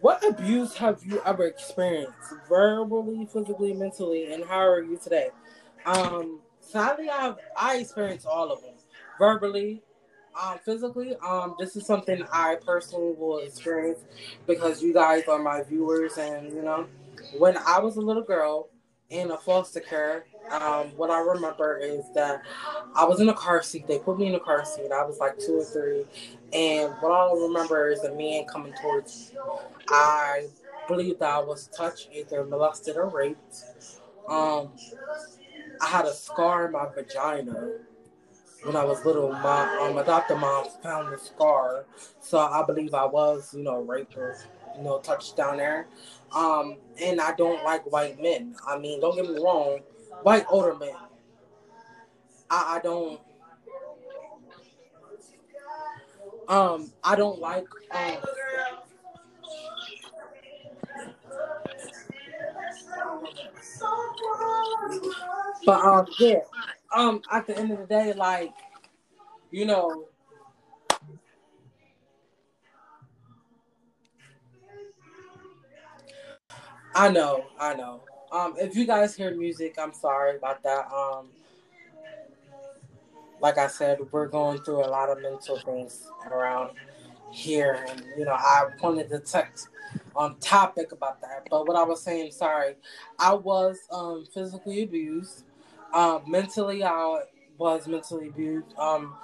what 0.01 0.21
abuse 0.27 0.75
have 0.75 1.01
you 1.05 1.21
ever 1.25 1.45
experienced, 1.45 2.33
verbally, 2.49 3.25
physically, 3.31 3.73
mentally, 3.73 4.33
and 4.33 4.43
how 4.43 4.59
are 4.59 4.81
you 4.83 4.99
today? 5.01 5.29
Um, 5.85 6.41
sadly, 6.63 7.09
I've 7.09 7.35
I 7.57 7.77
experienced 7.77 8.25
all 8.25 8.51
of 8.51 8.61
them 8.61 8.73
verbally, 9.19 9.81
um, 10.41 10.59
physically. 10.65 11.15
Um, 11.25 11.55
this 11.59 11.75
is 11.75 11.85
something 11.85 12.23
I 12.31 12.57
personally 12.65 13.13
will 13.17 13.39
experience 13.39 13.99
because 14.47 14.81
you 14.81 14.93
guys 14.93 15.23
are 15.27 15.39
my 15.39 15.63
viewers, 15.63 16.17
and 16.17 16.51
you 16.53 16.61
know, 16.63 16.87
when 17.37 17.57
I 17.57 17.79
was 17.79 17.97
a 17.97 18.01
little 18.01 18.23
girl 18.23 18.69
in 19.09 19.31
a 19.31 19.37
foster 19.37 19.79
care, 19.79 20.25
um, 20.51 20.87
what 20.97 21.09
I 21.11 21.19
remember 21.19 21.77
is 21.77 22.03
that 22.15 22.41
I 22.95 23.05
was 23.05 23.19
in 23.19 23.29
a 23.29 23.33
car 23.33 23.61
seat. 23.63 23.87
They 23.87 23.99
put 23.99 24.17
me 24.19 24.27
in 24.27 24.35
a 24.35 24.39
car 24.39 24.65
seat. 24.65 24.91
I 24.91 25.03
was 25.05 25.19
like 25.19 25.39
two 25.39 25.59
or 25.59 25.63
three, 25.65 26.05
and 26.53 26.93
what 27.01 27.11
I 27.11 27.31
remember 27.33 27.89
is 27.89 28.03
a 28.03 28.13
man 28.15 28.45
coming 28.45 28.73
towards 28.81 29.31
me. 29.33 29.39
I 29.89 30.47
believe 30.87 31.19
that 31.19 31.29
I 31.29 31.39
was 31.39 31.67
touched, 31.67 32.09
either 32.13 32.43
molested 32.45 32.97
or 32.97 33.07
raped. 33.09 33.63
Um, 34.27 34.69
I 35.83 35.87
had 35.87 36.05
a 36.05 36.13
scar 36.13 36.67
in 36.67 36.71
my 36.71 36.87
vagina 36.95 37.71
when 38.63 38.77
I 38.77 38.85
was 38.85 39.03
little, 39.03 39.29
my 39.33 39.77
um, 39.81 40.39
mom 40.39 40.65
found 40.81 41.11
the 41.11 41.17
scar, 41.17 41.85
so 42.21 42.37
I 42.37 42.63
believe 42.65 42.93
I 42.93 43.05
was, 43.05 43.53
you 43.53 43.63
know, 43.63 43.81
raped 43.81 44.15
or, 44.15 44.37
you 44.77 44.83
know, 44.83 44.99
touched 44.99 45.35
down 45.35 45.57
there. 45.57 45.87
Um, 46.33 46.77
and 47.01 47.19
I 47.19 47.33
don't 47.35 47.61
like 47.65 47.91
white 47.91 48.21
men. 48.21 48.55
I 48.65 48.77
mean, 48.79 49.01
don't 49.01 49.15
get 49.17 49.29
me 49.29 49.43
wrong, 49.43 49.79
white 50.21 50.45
older 50.49 50.73
men. 50.73 50.95
I, 52.49 52.77
I 52.77 52.79
don't. 52.81 53.19
Um, 56.47 56.93
I 57.03 57.17
don't 57.17 57.39
like. 57.39 57.67
Um, 57.91 58.17
but 65.65 65.79
um, 65.85 66.05
yeah 66.19 66.39
um 66.93 67.21
at 67.31 67.47
the 67.47 67.57
end 67.57 67.71
of 67.71 67.79
the 67.79 67.85
day, 67.85 68.13
like, 68.13 68.53
you 69.51 69.65
know, 69.65 70.05
I 76.95 77.09
know, 77.09 77.45
I 77.59 77.73
know. 77.73 78.01
Um, 78.31 78.55
if 78.57 78.75
you 78.75 78.85
guys 78.85 79.15
hear 79.15 79.35
music, 79.35 79.75
I'm 79.79 79.93
sorry 79.93 80.37
about 80.37 80.63
that. 80.63 80.91
Um, 80.91 81.27
like 83.41 83.57
I 83.57 83.67
said, 83.67 83.99
we're 84.11 84.27
going 84.27 84.59
through 84.59 84.85
a 84.85 84.87
lot 84.87 85.09
of 85.09 85.21
mental 85.21 85.59
things 85.59 86.07
around 86.31 86.71
here, 87.31 87.85
and 87.89 88.03
you 88.17 88.25
know, 88.25 88.33
I 88.33 88.65
wanted 88.81 89.09
to 89.09 89.19
text 89.19 89.69
on 90.15 90.37
topic 90.39 90.91
about 90.91 91.21
that. 91.21 91.47
But 91.49 91.67
what 91.67 91.77
I 91.77 91.83
was 91.83 92.01
saying, 92.03 92.31
sorry, 92.31 92.75
I 93.19 93.33
was 93.33 93.79
um 93.91 94.25
physically 94.33 94.83
abused. 94.83 95.43
Um, 95.93 96.23
mentally, 96.27 96.83
I 96.83 97.23
was 97.57 97.87
mentally 97.87 98.29
abused. 98.29 98.75
Um, 98.77 99.15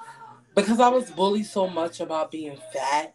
because 0.56 0.80
I 0.80 0.90
was 0.90 1.10
bullied 1.12 1.46
so 1.46 1.68
much 1.68 2.00
about 2.00 2.32
being 2.32 2.58
fat, 2.74 3.14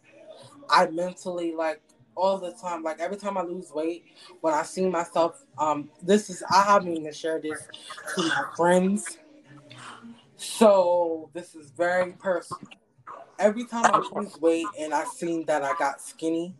I 0.69 0.87
mentally 0.87 1.53
like 1.53 1.81
all 2.15 2.37
the 2.37 2.51
time. 2.53 2.83
Like 2.83 2.99
every 2.99 3.17
time 3.17 3.37
I 3.37 3.43
lose 3.43 3.71
weight, 3.71 4.05
when 4.41 4.53
I 4.53 4.63
see 4.63 4.87
myself, 4.87 5.43
um, 5.57 5.89
this 6.01 6.29
is 6.29 6.43
I 6.51 6.63
haven't 6.63 6.95
even 6.97 7.13
shared 7.13 7.43
this 7.43 7.67
to 8.15 8.23
my 8.23 8.45
friends. 8.55 9.17
So 10.37 11.29
this 11.33 11.55
is 11.55 11.71
very 11.71 12.13
personal. 12.13 12.61
Every 13.39 13.65
time 13.65 13.85
I 13.85 13.99
lose 13.99 14.39
weight 14.39 14.67
and 14.79 14.93
I 14.93 15.05
seen 15.05 15.45
that 15.45 15.63
I 15.63 15.73
got 15.77 16.01
skinny, 16.01 16.55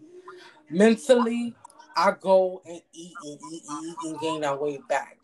mentally 0.69 1.56
I 1.95 2.13
go 2.19 2.62
and 2.65 2.82
eat 2.93 3.13
and 3.23 3.39
eat 3.51 3.63
and 3.69 3.86
eat 3.88 3.95
and 4.04 4.19
gain 4.19 4.41
that 4.41 4.62
weight 4.62 4.86
back 4.88 5.17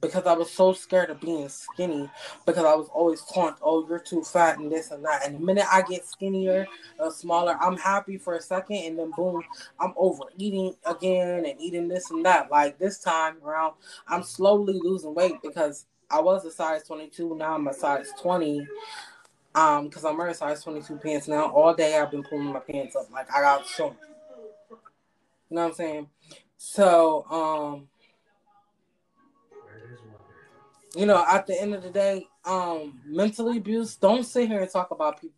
because 0.00 0.26
I 0.26 0.32
was 0.32 0.50
so 0.50 0.72
scared 0.72 1.10
of 1.10 1.20
being 1.20 1.48
skinny 1.48 2.10
because 2.46 2.64
I 2.64 2.74
was 2.74 2.88
always 2.92 3.22
taught, 3.22 3.58
oh, 3.62 3.86
you're 3.88 3.98
too 3.98 4.22
fat 4.22 4.58
and 4.58 4.72
this 4.72 4.90
and 4.90 5.04
that. 5.04 5.26
And 5.26 5.36
the 5.36 5.40
minute 5.40 5.66
I 5.70 5.82
get 5.82 6.06
skinnier 6.06 6.66
or 6.98 7.12
smaller, 7.12 7.56
I'm 7.60 7.76
happy 7.76 8.18
for 8.18 8.34
a 8.34 8.40
second 8.40 8.76
and 8.76 8.98
then 8.98 9.12
boom, 9.16 9.42
I'm 9.78 9.92
overeating 9.96 10.74
again 10.84 11.44
and 11.44 11.60
eating 11.60 11.88
this 11.88 12.10
and 12.10 12.24
that. 12.24 12.50
Like 12.50 12.78
this 12.78 12.98
time 12.98 13.36
around, 13.44 13.74
I'm 14.08 14.22
slowly 14.22 14.80
losing 14.82 15.14
weight 15.14 15.36
because 15.42 15.86
I 16.10 16.20
was 16.20 16.44
a 16.44 16.50
size 16.50 16.82
22, 16.84 17.36
now 17.36 17.54
I'm 17.54 17.68
a 17.68 17.74
size 17.74 18.10
20. 18.20 18.66
Um, 19.52 19.88
because 19.88 20.04
I'm 20.04 20.16
wearing 20.16 20.34
size 20.34 20.62
22 20.62 20.96
pants 20.98 21.26
now. 21.26 21.50
All 21.50 21.74
day 21.74 21.98
I've 21.98 22.12
been 22.12 22.22
pulling 22.22 22.52
my 22.52 22.60
pants 22.60 22.94
up. 22.94 23.10
Like 23.10 23.28
I 23.32 23.40
got 23.40 23.66
so 23.66 23.96
you 25.50 25.56
know 25.56 25.62
what 25.62 25.68
I'm 25.68 25.74
saying? 25.74 26.08
So, 26.56 27.24
um, 27.30 27.88
you 30.94 31.06
know, 31.06 31.24
at 31.28 31.46
the 31.46 31.60
end 31.60 31.74
of 31.74 31.82
the 31.82 31.90
day, 31.90 32.26
um, 32.44 33.00
mentally 33.04 33.58
abused, 33.58 34.00
don't 34.00 34.24
sit 34.24 34.48
here 34.48 34.60
and 34.60 34.70
talk 34.70 34.90
about 34.90 35.20
people. 35.20 35.36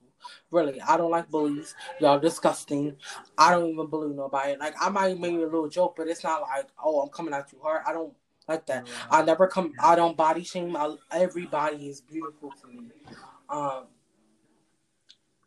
Really, 0.51 0.81
I 0.81 0.97
don't 0.97 1.11
like 1.11 1.31
bullies. 1.31 1.75
Y'all 1.99 2.19
disgusting. 2.19 2.97
I 3.37 3.51
don't 3.53 3.71
even 3.71 3.87
bully 3.87 4.15
nobody. 4.15 4.57
Like 4.57 4.75
I 4.81 4.89
might 4.89 5.19
make 5.19 5.35
a 5.35 5.39
little 5.39 5.69
joke, 5.69 5.95
but 5.97 6.09
it's 6.09 6.23
not 6.23 6.43
like, 6.43 6.69
oh, 6.83 7.01
I'm 7.01 7.09
coming 7.09 7.35
at 7.35 7.53
you 7.53 7.59
hard. 7.61 7.83
I 7.87 7.93
don't 7.93 8.13
like 8.47 8.67
that. 8.67 8.87
I 9.11 9.23
never 9.23 9.49
come. 9.49 9.73
I 9.83 9.97
don't 9.97 10.17
body 10.17 10.45
shame. 10.45 10.77
I, 10.77 10.95
everybody 11.11 11.89
is 11.89 12.01
beautiful 12.01 12.53
to 12.63 12.69
me. 12.69 12.91
Um, 13.49 13.87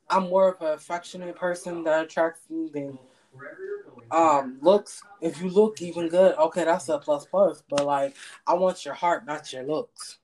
I'm 0.10 0.30
more 0.30 0.50
of 0.54 0.62
an 0.62 0.74
affectionate 0.74 1.36
person 1.36 1.84
that 1.84 2.06
attracts 2.06 2.42
me 2.50 2.70
than 2.74 3.00
um 4.12 4.58
looks 4.62 5.02
if 5.22 5.42
you 5.42 5.50
look 5.50 5.82
even 5.82 6.08
good 6.08 6.36
okay 6.38 6.64
that's 6.64 6.90
a 6.90 6.98
plus 6.98 7.26
plus 7.26 7.64
but 7.70 7.86
like 7.86 8.16
i 8.46 8.54
want 8.54 8.86
your 8.86 8.94
heart 8.94 9.26
not 9.26 9.52
your 9.52 9.64
looks. 9.64 10.20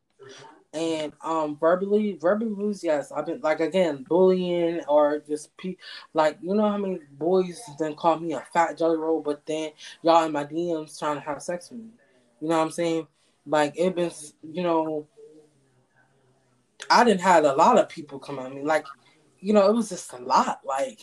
And 0.73 1.11
um 1.21 1.57
verbally 1.57 2.13
verbally 2.13 2.53
abuse 2.53 2.83
yes 2.83 3.11
i've 3.11 3.25
been 3.25 3.41
like 3.41 3.59
again 3.59 4.05
bullying 4.07 4.81
or 4.87 5.19
just 5.27 5.55
pe- 5.57 5.75
like 6.13 6.37
you 6.41 6.53
know 6.55 6.69
how 6.69 6.77
many 6.77 6.99
boys 7.13 7.61
then 7.77 7.95
call 7.95 8.19
me 8.19 8.33
a 8.33 8.41
fat 8.53 8.77
jelly 8.77 8.97
roll 8.97 9.21
but 9.21 9.45
then 9.45 9.71
y'all 10.01 10.23
in 10.25 10.31
my 10.31 10.45
dms 10.45 10.97
trying 10.97 11.15
to 11.15 11.21
have 11.21 11.41
sex 11.41 11.69
with 11.71 11.79
me. 11.79 11.87
You 12.39 12.47
know 12.49 12.57
what 12.57 12.63
i'm 12.63 12.71
saying? 12.71 13.07
Like 13.45 13.73
it 13.77 13.95
been 13.95 14.11
you 14.43 14.63
know 14.63 15.07
i 16.89 17.03
didn't 17.03 17.21
have 17.21 17.43
a 17.43 17.53
lot 17.53 17.77
of 17.77 17.89
people 17.89 18.19
come 18.19 18.39
at 18.39 18.53
me. 18.53 18.63
Like 18.63 18.85
you 19.39 19.53
know 19.53 19.67
it 19.69 19.73
was 19.75 19.89
just 19.89 20.13
a 20.13 20.17
lot 20.17 20.61
like 20.65 20.99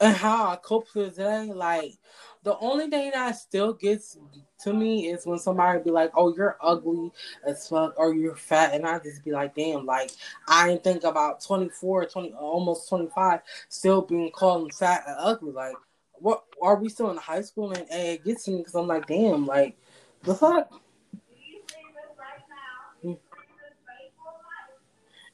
and 0.00 0.16
how 0.16 0.48
I 0.48 0.56
cope 0.56 0.90
today, 0.92 1.52
like 1.52 1.94
the 2.42 2.56
only 2.58 2.88
thing 2.88 3.10
that 3.12 3.32
still 3.32 3.72
gets 3.72 4.18
to 4.60 4.72
me 4.72 5.08
is 5.08 5.26
when 5.26 5.38
somebody 5.38 5.80
be 5.82 5.90
like, 5.90 6.12
"Oh, 6.14 6.34
you're 6.34 6.56
ugly 6.60 7.10
as 7.44 7.68
fuck," 7.68 7.94
or 7.98 8.14
"You're 8.14 8.36
fat," 8.36 8.74
and 8.74 8.86
I 8.86 8.98
just 8.98 9.24
be 9.24 9.32
like, 9.32 9.54
"Damn!" 9.54 9.86
Like 9.86 10.10
I 10.48 10.68
didn't 10.68 10.84
think 10.84 11.04
about 11.04 11.40
24, 11.42 12.06
20, 12.06 12.32
almost 12.34 12.88
25, 12.88 13.40
still 13.68 14.02
being 14.02 14.30
called 14.30 14.74
fat 14.74 15.04
and 15.06 15.16
ugly. 15.18 15.52
Like, 15.52 15.76
what 16.14 16.44
are 16.62 16.76
we 16.76 16.88
still 16.88 17.10
in 17.10 17.16
high 17.16 17.42
school? 17.42 17.72
And, 17.72 17.86
and 17.90 18.08
it 18.08 18.24
gets 18.24 18.44
to 18.44 18.50
me 18.52 18.58
because 18.58 18.74
I'm 18.74 18.86
like, 18.86 19.06
"Damn!" 19.06 19.46
Like 19.46 19.76
the 20.22 20.34
fuck. 20.34 20.70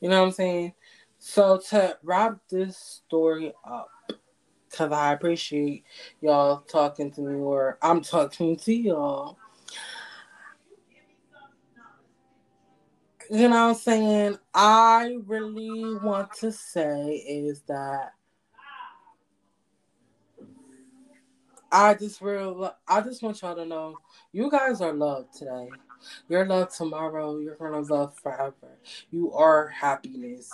You 0.02 0.08
know 0.08 0.20
what 0.20 0.26
I'm 0.26 0.32
saying? 0.32 0.74
So 1.18 1.58
to 1.70 1.96
wrap 2.02 2.38
this 2.50 2.76
story 2.76 3.52
up, 3.64 3.88
because 4.72 4.90
I 4.90 5.12
appreciate 5.12 5.84
y'all 6.20 6.62
talking 6.62 7.12
to 7.12 7.20
me 7.20 7.40
or 7.40 7.78
I'm 7.82 8.00
talking 8.00 8.56
to 8.56 8.72
y'all. 8.72 9.38
You 13.30 13.48
know 13.48 13.66
what 13.66 13.70
I'm 13.70 13.74
saying? 13.74 14.38
I 14.52 15.18
really 15.26 15.94
want 16.02 16.32
to 16.40 16.50
say 16.50 17.14
is 17.14 17.62
that 17.68 18.14
I 21.70 21.94
just 21.94 22.20
real 22.20 22.74
I 22.86 23.00
just 23.00 23.22
want 23.22 23.40
y'all 23.40 23.54
to 23.54 23.64
know 23.64 23.98
you 24.32 24.50
guys 24.50 24.80
are 24.80 24.92
loved 24.92 25.34
today. 25.34 25.70
You're 26.28 26.44
loved 26.44 26.74
tomorrow. 26.76 27.38
You're 27.38 27.56
gonna 27.56 27.80
love 27.80 28.14
forever. 28.18 28.78
You 29.10 29.32
are 29.32 29.68
happiness. 29.68 30.50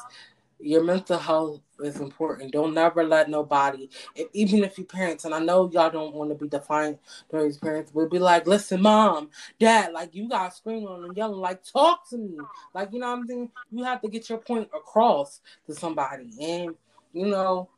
Your 0.60 0.82
mental 0.82 1.18
health 1.18 1.60
is 1.80 2.00
important. 2.00 2.52
Don't 2.52 2.74
never 2.74 3.04
let 3.04 3.30
nobody, 3.30 3.88
if, 4.14 4.28
even 4.32 4.64
if 4.64 4.76
you 4.78 4.84
parents, 4.84 5.24
and 5.24 5.34
I 5.34 5.38
know 5.38 5.70
y'all 5.72 5.90
don't 5.90 6.14
want 6.14 6.30
to 6.30 6.34
be 6.36 6.48
defiant 6.48 6.98
your 7.32 7.50
parents, 7.52 7.92
but 7.92 8.10
be 8.10 8.18
like, 8.18 8.46
listen, 8.46 8.82
mom, 8.82 9.30
dad, 9.60 9.92
like 9.92 10.14
you 10.14 10.28
got 10.28 10.54
screaming 10.54 10.88
on 10.88 11.04
and 11.04 11.16
yelling, 11.16 11.40
like 11.40 11.62
talk 11.62 12.08
to 12.10 12.18
me, 12.18 12.48
like 12.74 12.92
you 12.92 12.98
know 12.98 13.10
what 13.10 13.18
I'm 13.18 13.26
saying. 13.26 13.50
You 13.70 13.84
have 13.84 14.00
to 14.02 14.08
get 14.08 14.28
your 14.28 14.38
point 14.38 14.68
across 14.74 15.40
to 15.66 15.74
somebody, 15.74 16.30
and 16.40 16.74
you 17.12 17.26
know, 17.26 17.68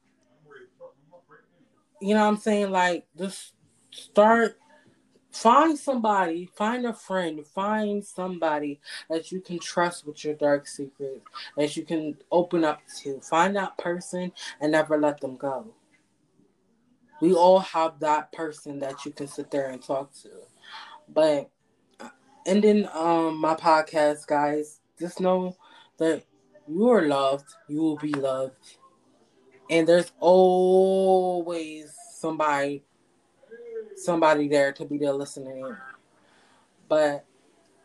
you 2.01 2.15
know 2.15 2.23
what 2.23 2.29
I'm 2.29 2.37
saying. 2.39 2.71
Like 2.71 3.07
just 3.19 3.53
start 3.91 4.59
Find 5.33 5.79
somebody, 5.79 6.51
find 6.57 6.85
a 6.87 6.93
friend, 6.93 7.47
find 7.47 8.05
somebody 8.05 8.81
that 9.09 9.31
you 9.31 9.41
can 9.41 9.59
trust 9.59 10.07
with 10.07 10.25
your 10.25 10.35
dark 10.35 10.67
secrets, 10.67 11.25
that 11.57 11.77
you 11.77 11.85
can 11.85 12.17
open 12.33 12.65
up 12.65 12.81
to. 13.03 13.21
Find 13.21 13.55
that 13.57 13.79
person 13.79 14.33
and 14.61 14.73
never 14.73 14.99
let 14.99 15.21
them 15.21 15.37
go. 15.37 15.73
We 17.21 17.33
all 17.35 17.61
have 17.61 18.01
that 18.01 18.33
person 18.33 18.81
that 18.81 19.05
you 19.05 19.13
can 19.13 19.29
sit 19.29 19.51
there 19.51 19.71
and 19.71 19.83
talk 19.83 20.13
to. 20.23 20.31
But 21.09 21.51
ending 22.47 22.89
um 22.93 23.37
my 23.41 23.55
podcast, 23.55 24.27
guys, 24.27 24.81
just 24.99 25.21
know 25.21 25.57
that 25.99 26.25
you 26.67 26.89
are 26.89 27.03
loved, 27.03 27.47
you 27.69 27.81
will 27.83 27.97
be 27.97 28.13
loved. 28.13 28.55
And 29.69 29.87
there's 29.87 30.11
always 30.19 31.95
somebody 32.17 32.85
somebody 34.05 34.49
there 34.49 34.73
to 34.73 34.85
be 34.85 34.99
there 34.99 35.13
listening 35.13 35.59
in. 35.59 35.77
But 36.89 37.25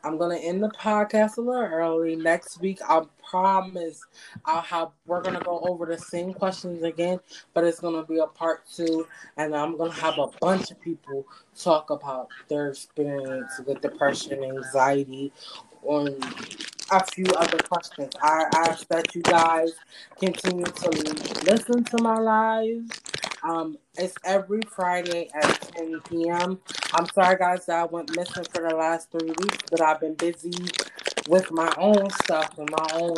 I'm 0.04 0.20
gonna 0.20 0.38
end 0.38 0.62
the 0.62 0.70
podcast 0.70 1.38
a 1.38 1.42
little 1.42 1.64
early. 1.64 2.16
Next 2.16 2.62
week, 2.62 2.80
I 2.88 3.02
promise 3.28 4.02
I'll 4.46 4.62
have 4.62 4.90
we're 5.08 5.22
gonna 5.22 5.42
go 5.42 5.60
over 5.68 5.88
the 5.88 5.98
same 5.98 6.32
questions 6.32 6.84
again, 6.84 7.20
but 7.56 7.64
it's 7.64 7.80
gonna 7.80 8.06
be 8.06 8.20
a 8.20 8.28
part 8.28 8.64
two, 8.72 9.08
and 9.38 9.56
I'm 9.56 9.78
gonna 9.78 9.92
have 9.94 10.20
a 10.20 10.28
bunch 10.40 10.70
of 10.70 10.80
people 10.80 11.26
talk 11.58 11.90
about 11.90 12.28
their 12.50 12.68
experience 12.70 13.60
with 13.66 13.82
depression, 13.82 14.44
anxiety, 14.44 15.34
on 15.82 16.16
a 16.92 17.04
few 17.08 17.26
other 17.38 17.58
questions. 17.58 18.14
I 18.22 18.46
ask 18.58 18.88
that 18.90 19.16
you 19.16 19.24
guys 19.24 19.72
continue 20.20 20.66
to 20.66 20.90
listen 21.46 21.84
to 21.84 22.04
my 22.04 22.20
lives 22.20 23.02
um, 23.46 23.78
it's 23.98 24.16
every 24.26 24.62
Friday 24.76 25.30
at 25.36 25.62
10 25.76 26.02
p.m. 26.10 26.60
I'm 26.94 27.08
sorry, 27.08 27.38
guys, 27.38 27.68
that 27.68 27.80
I 27.80 27.86
went 27.86 28.16
missing 28.16 28.46
for 28.52 28.62
the 28.68 28.76
last 28.76 29.12
three 29.12 29.34
weeks, 29.40 29.60
but 29.72 29.82
I've 29.82 30.02
been 30.02 30.16
busy 30.16 30.54
with 31.30 31.52
my 31.52 31.74
own 31.78 32.10
stuff 32.12 32.58
and 32.58 32.70
my 32.72 32.90
own 32.96 33.18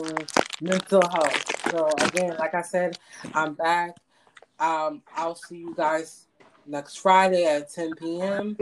mental 0.61 1.07
health. 1.09 1.71
So, 1.71 1.89
again, 2.07 2.37
like 2.39 2.55
I 2.55 2.63
said, 2.63 2.97
I'm 3.35 3.55
back. 3.55 3.97
Um, 4.59 5.03
I'll 5.15 5.35
see 5.35 5.57
you 5.59 5.75
guys 5.75 6.27
next 6.67 6.97
Friday 6.97 7.45
at 7.45 7.73
10 7.73 7.95
p.m. 7.95 8.57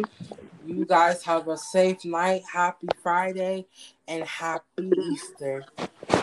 You 0.66 0.86
guys 0.86 1.24
have 1.24 1.48
a 1.48 1.58
safe 1.58 2.06
night. 2.06 2.44
Happy 2.52 2.90
Friday 3.04 3.68
and 4.08 4.26
happy 4.26 4.64
Easter. 5.12 5.66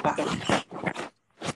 Bye. 0.02 0.61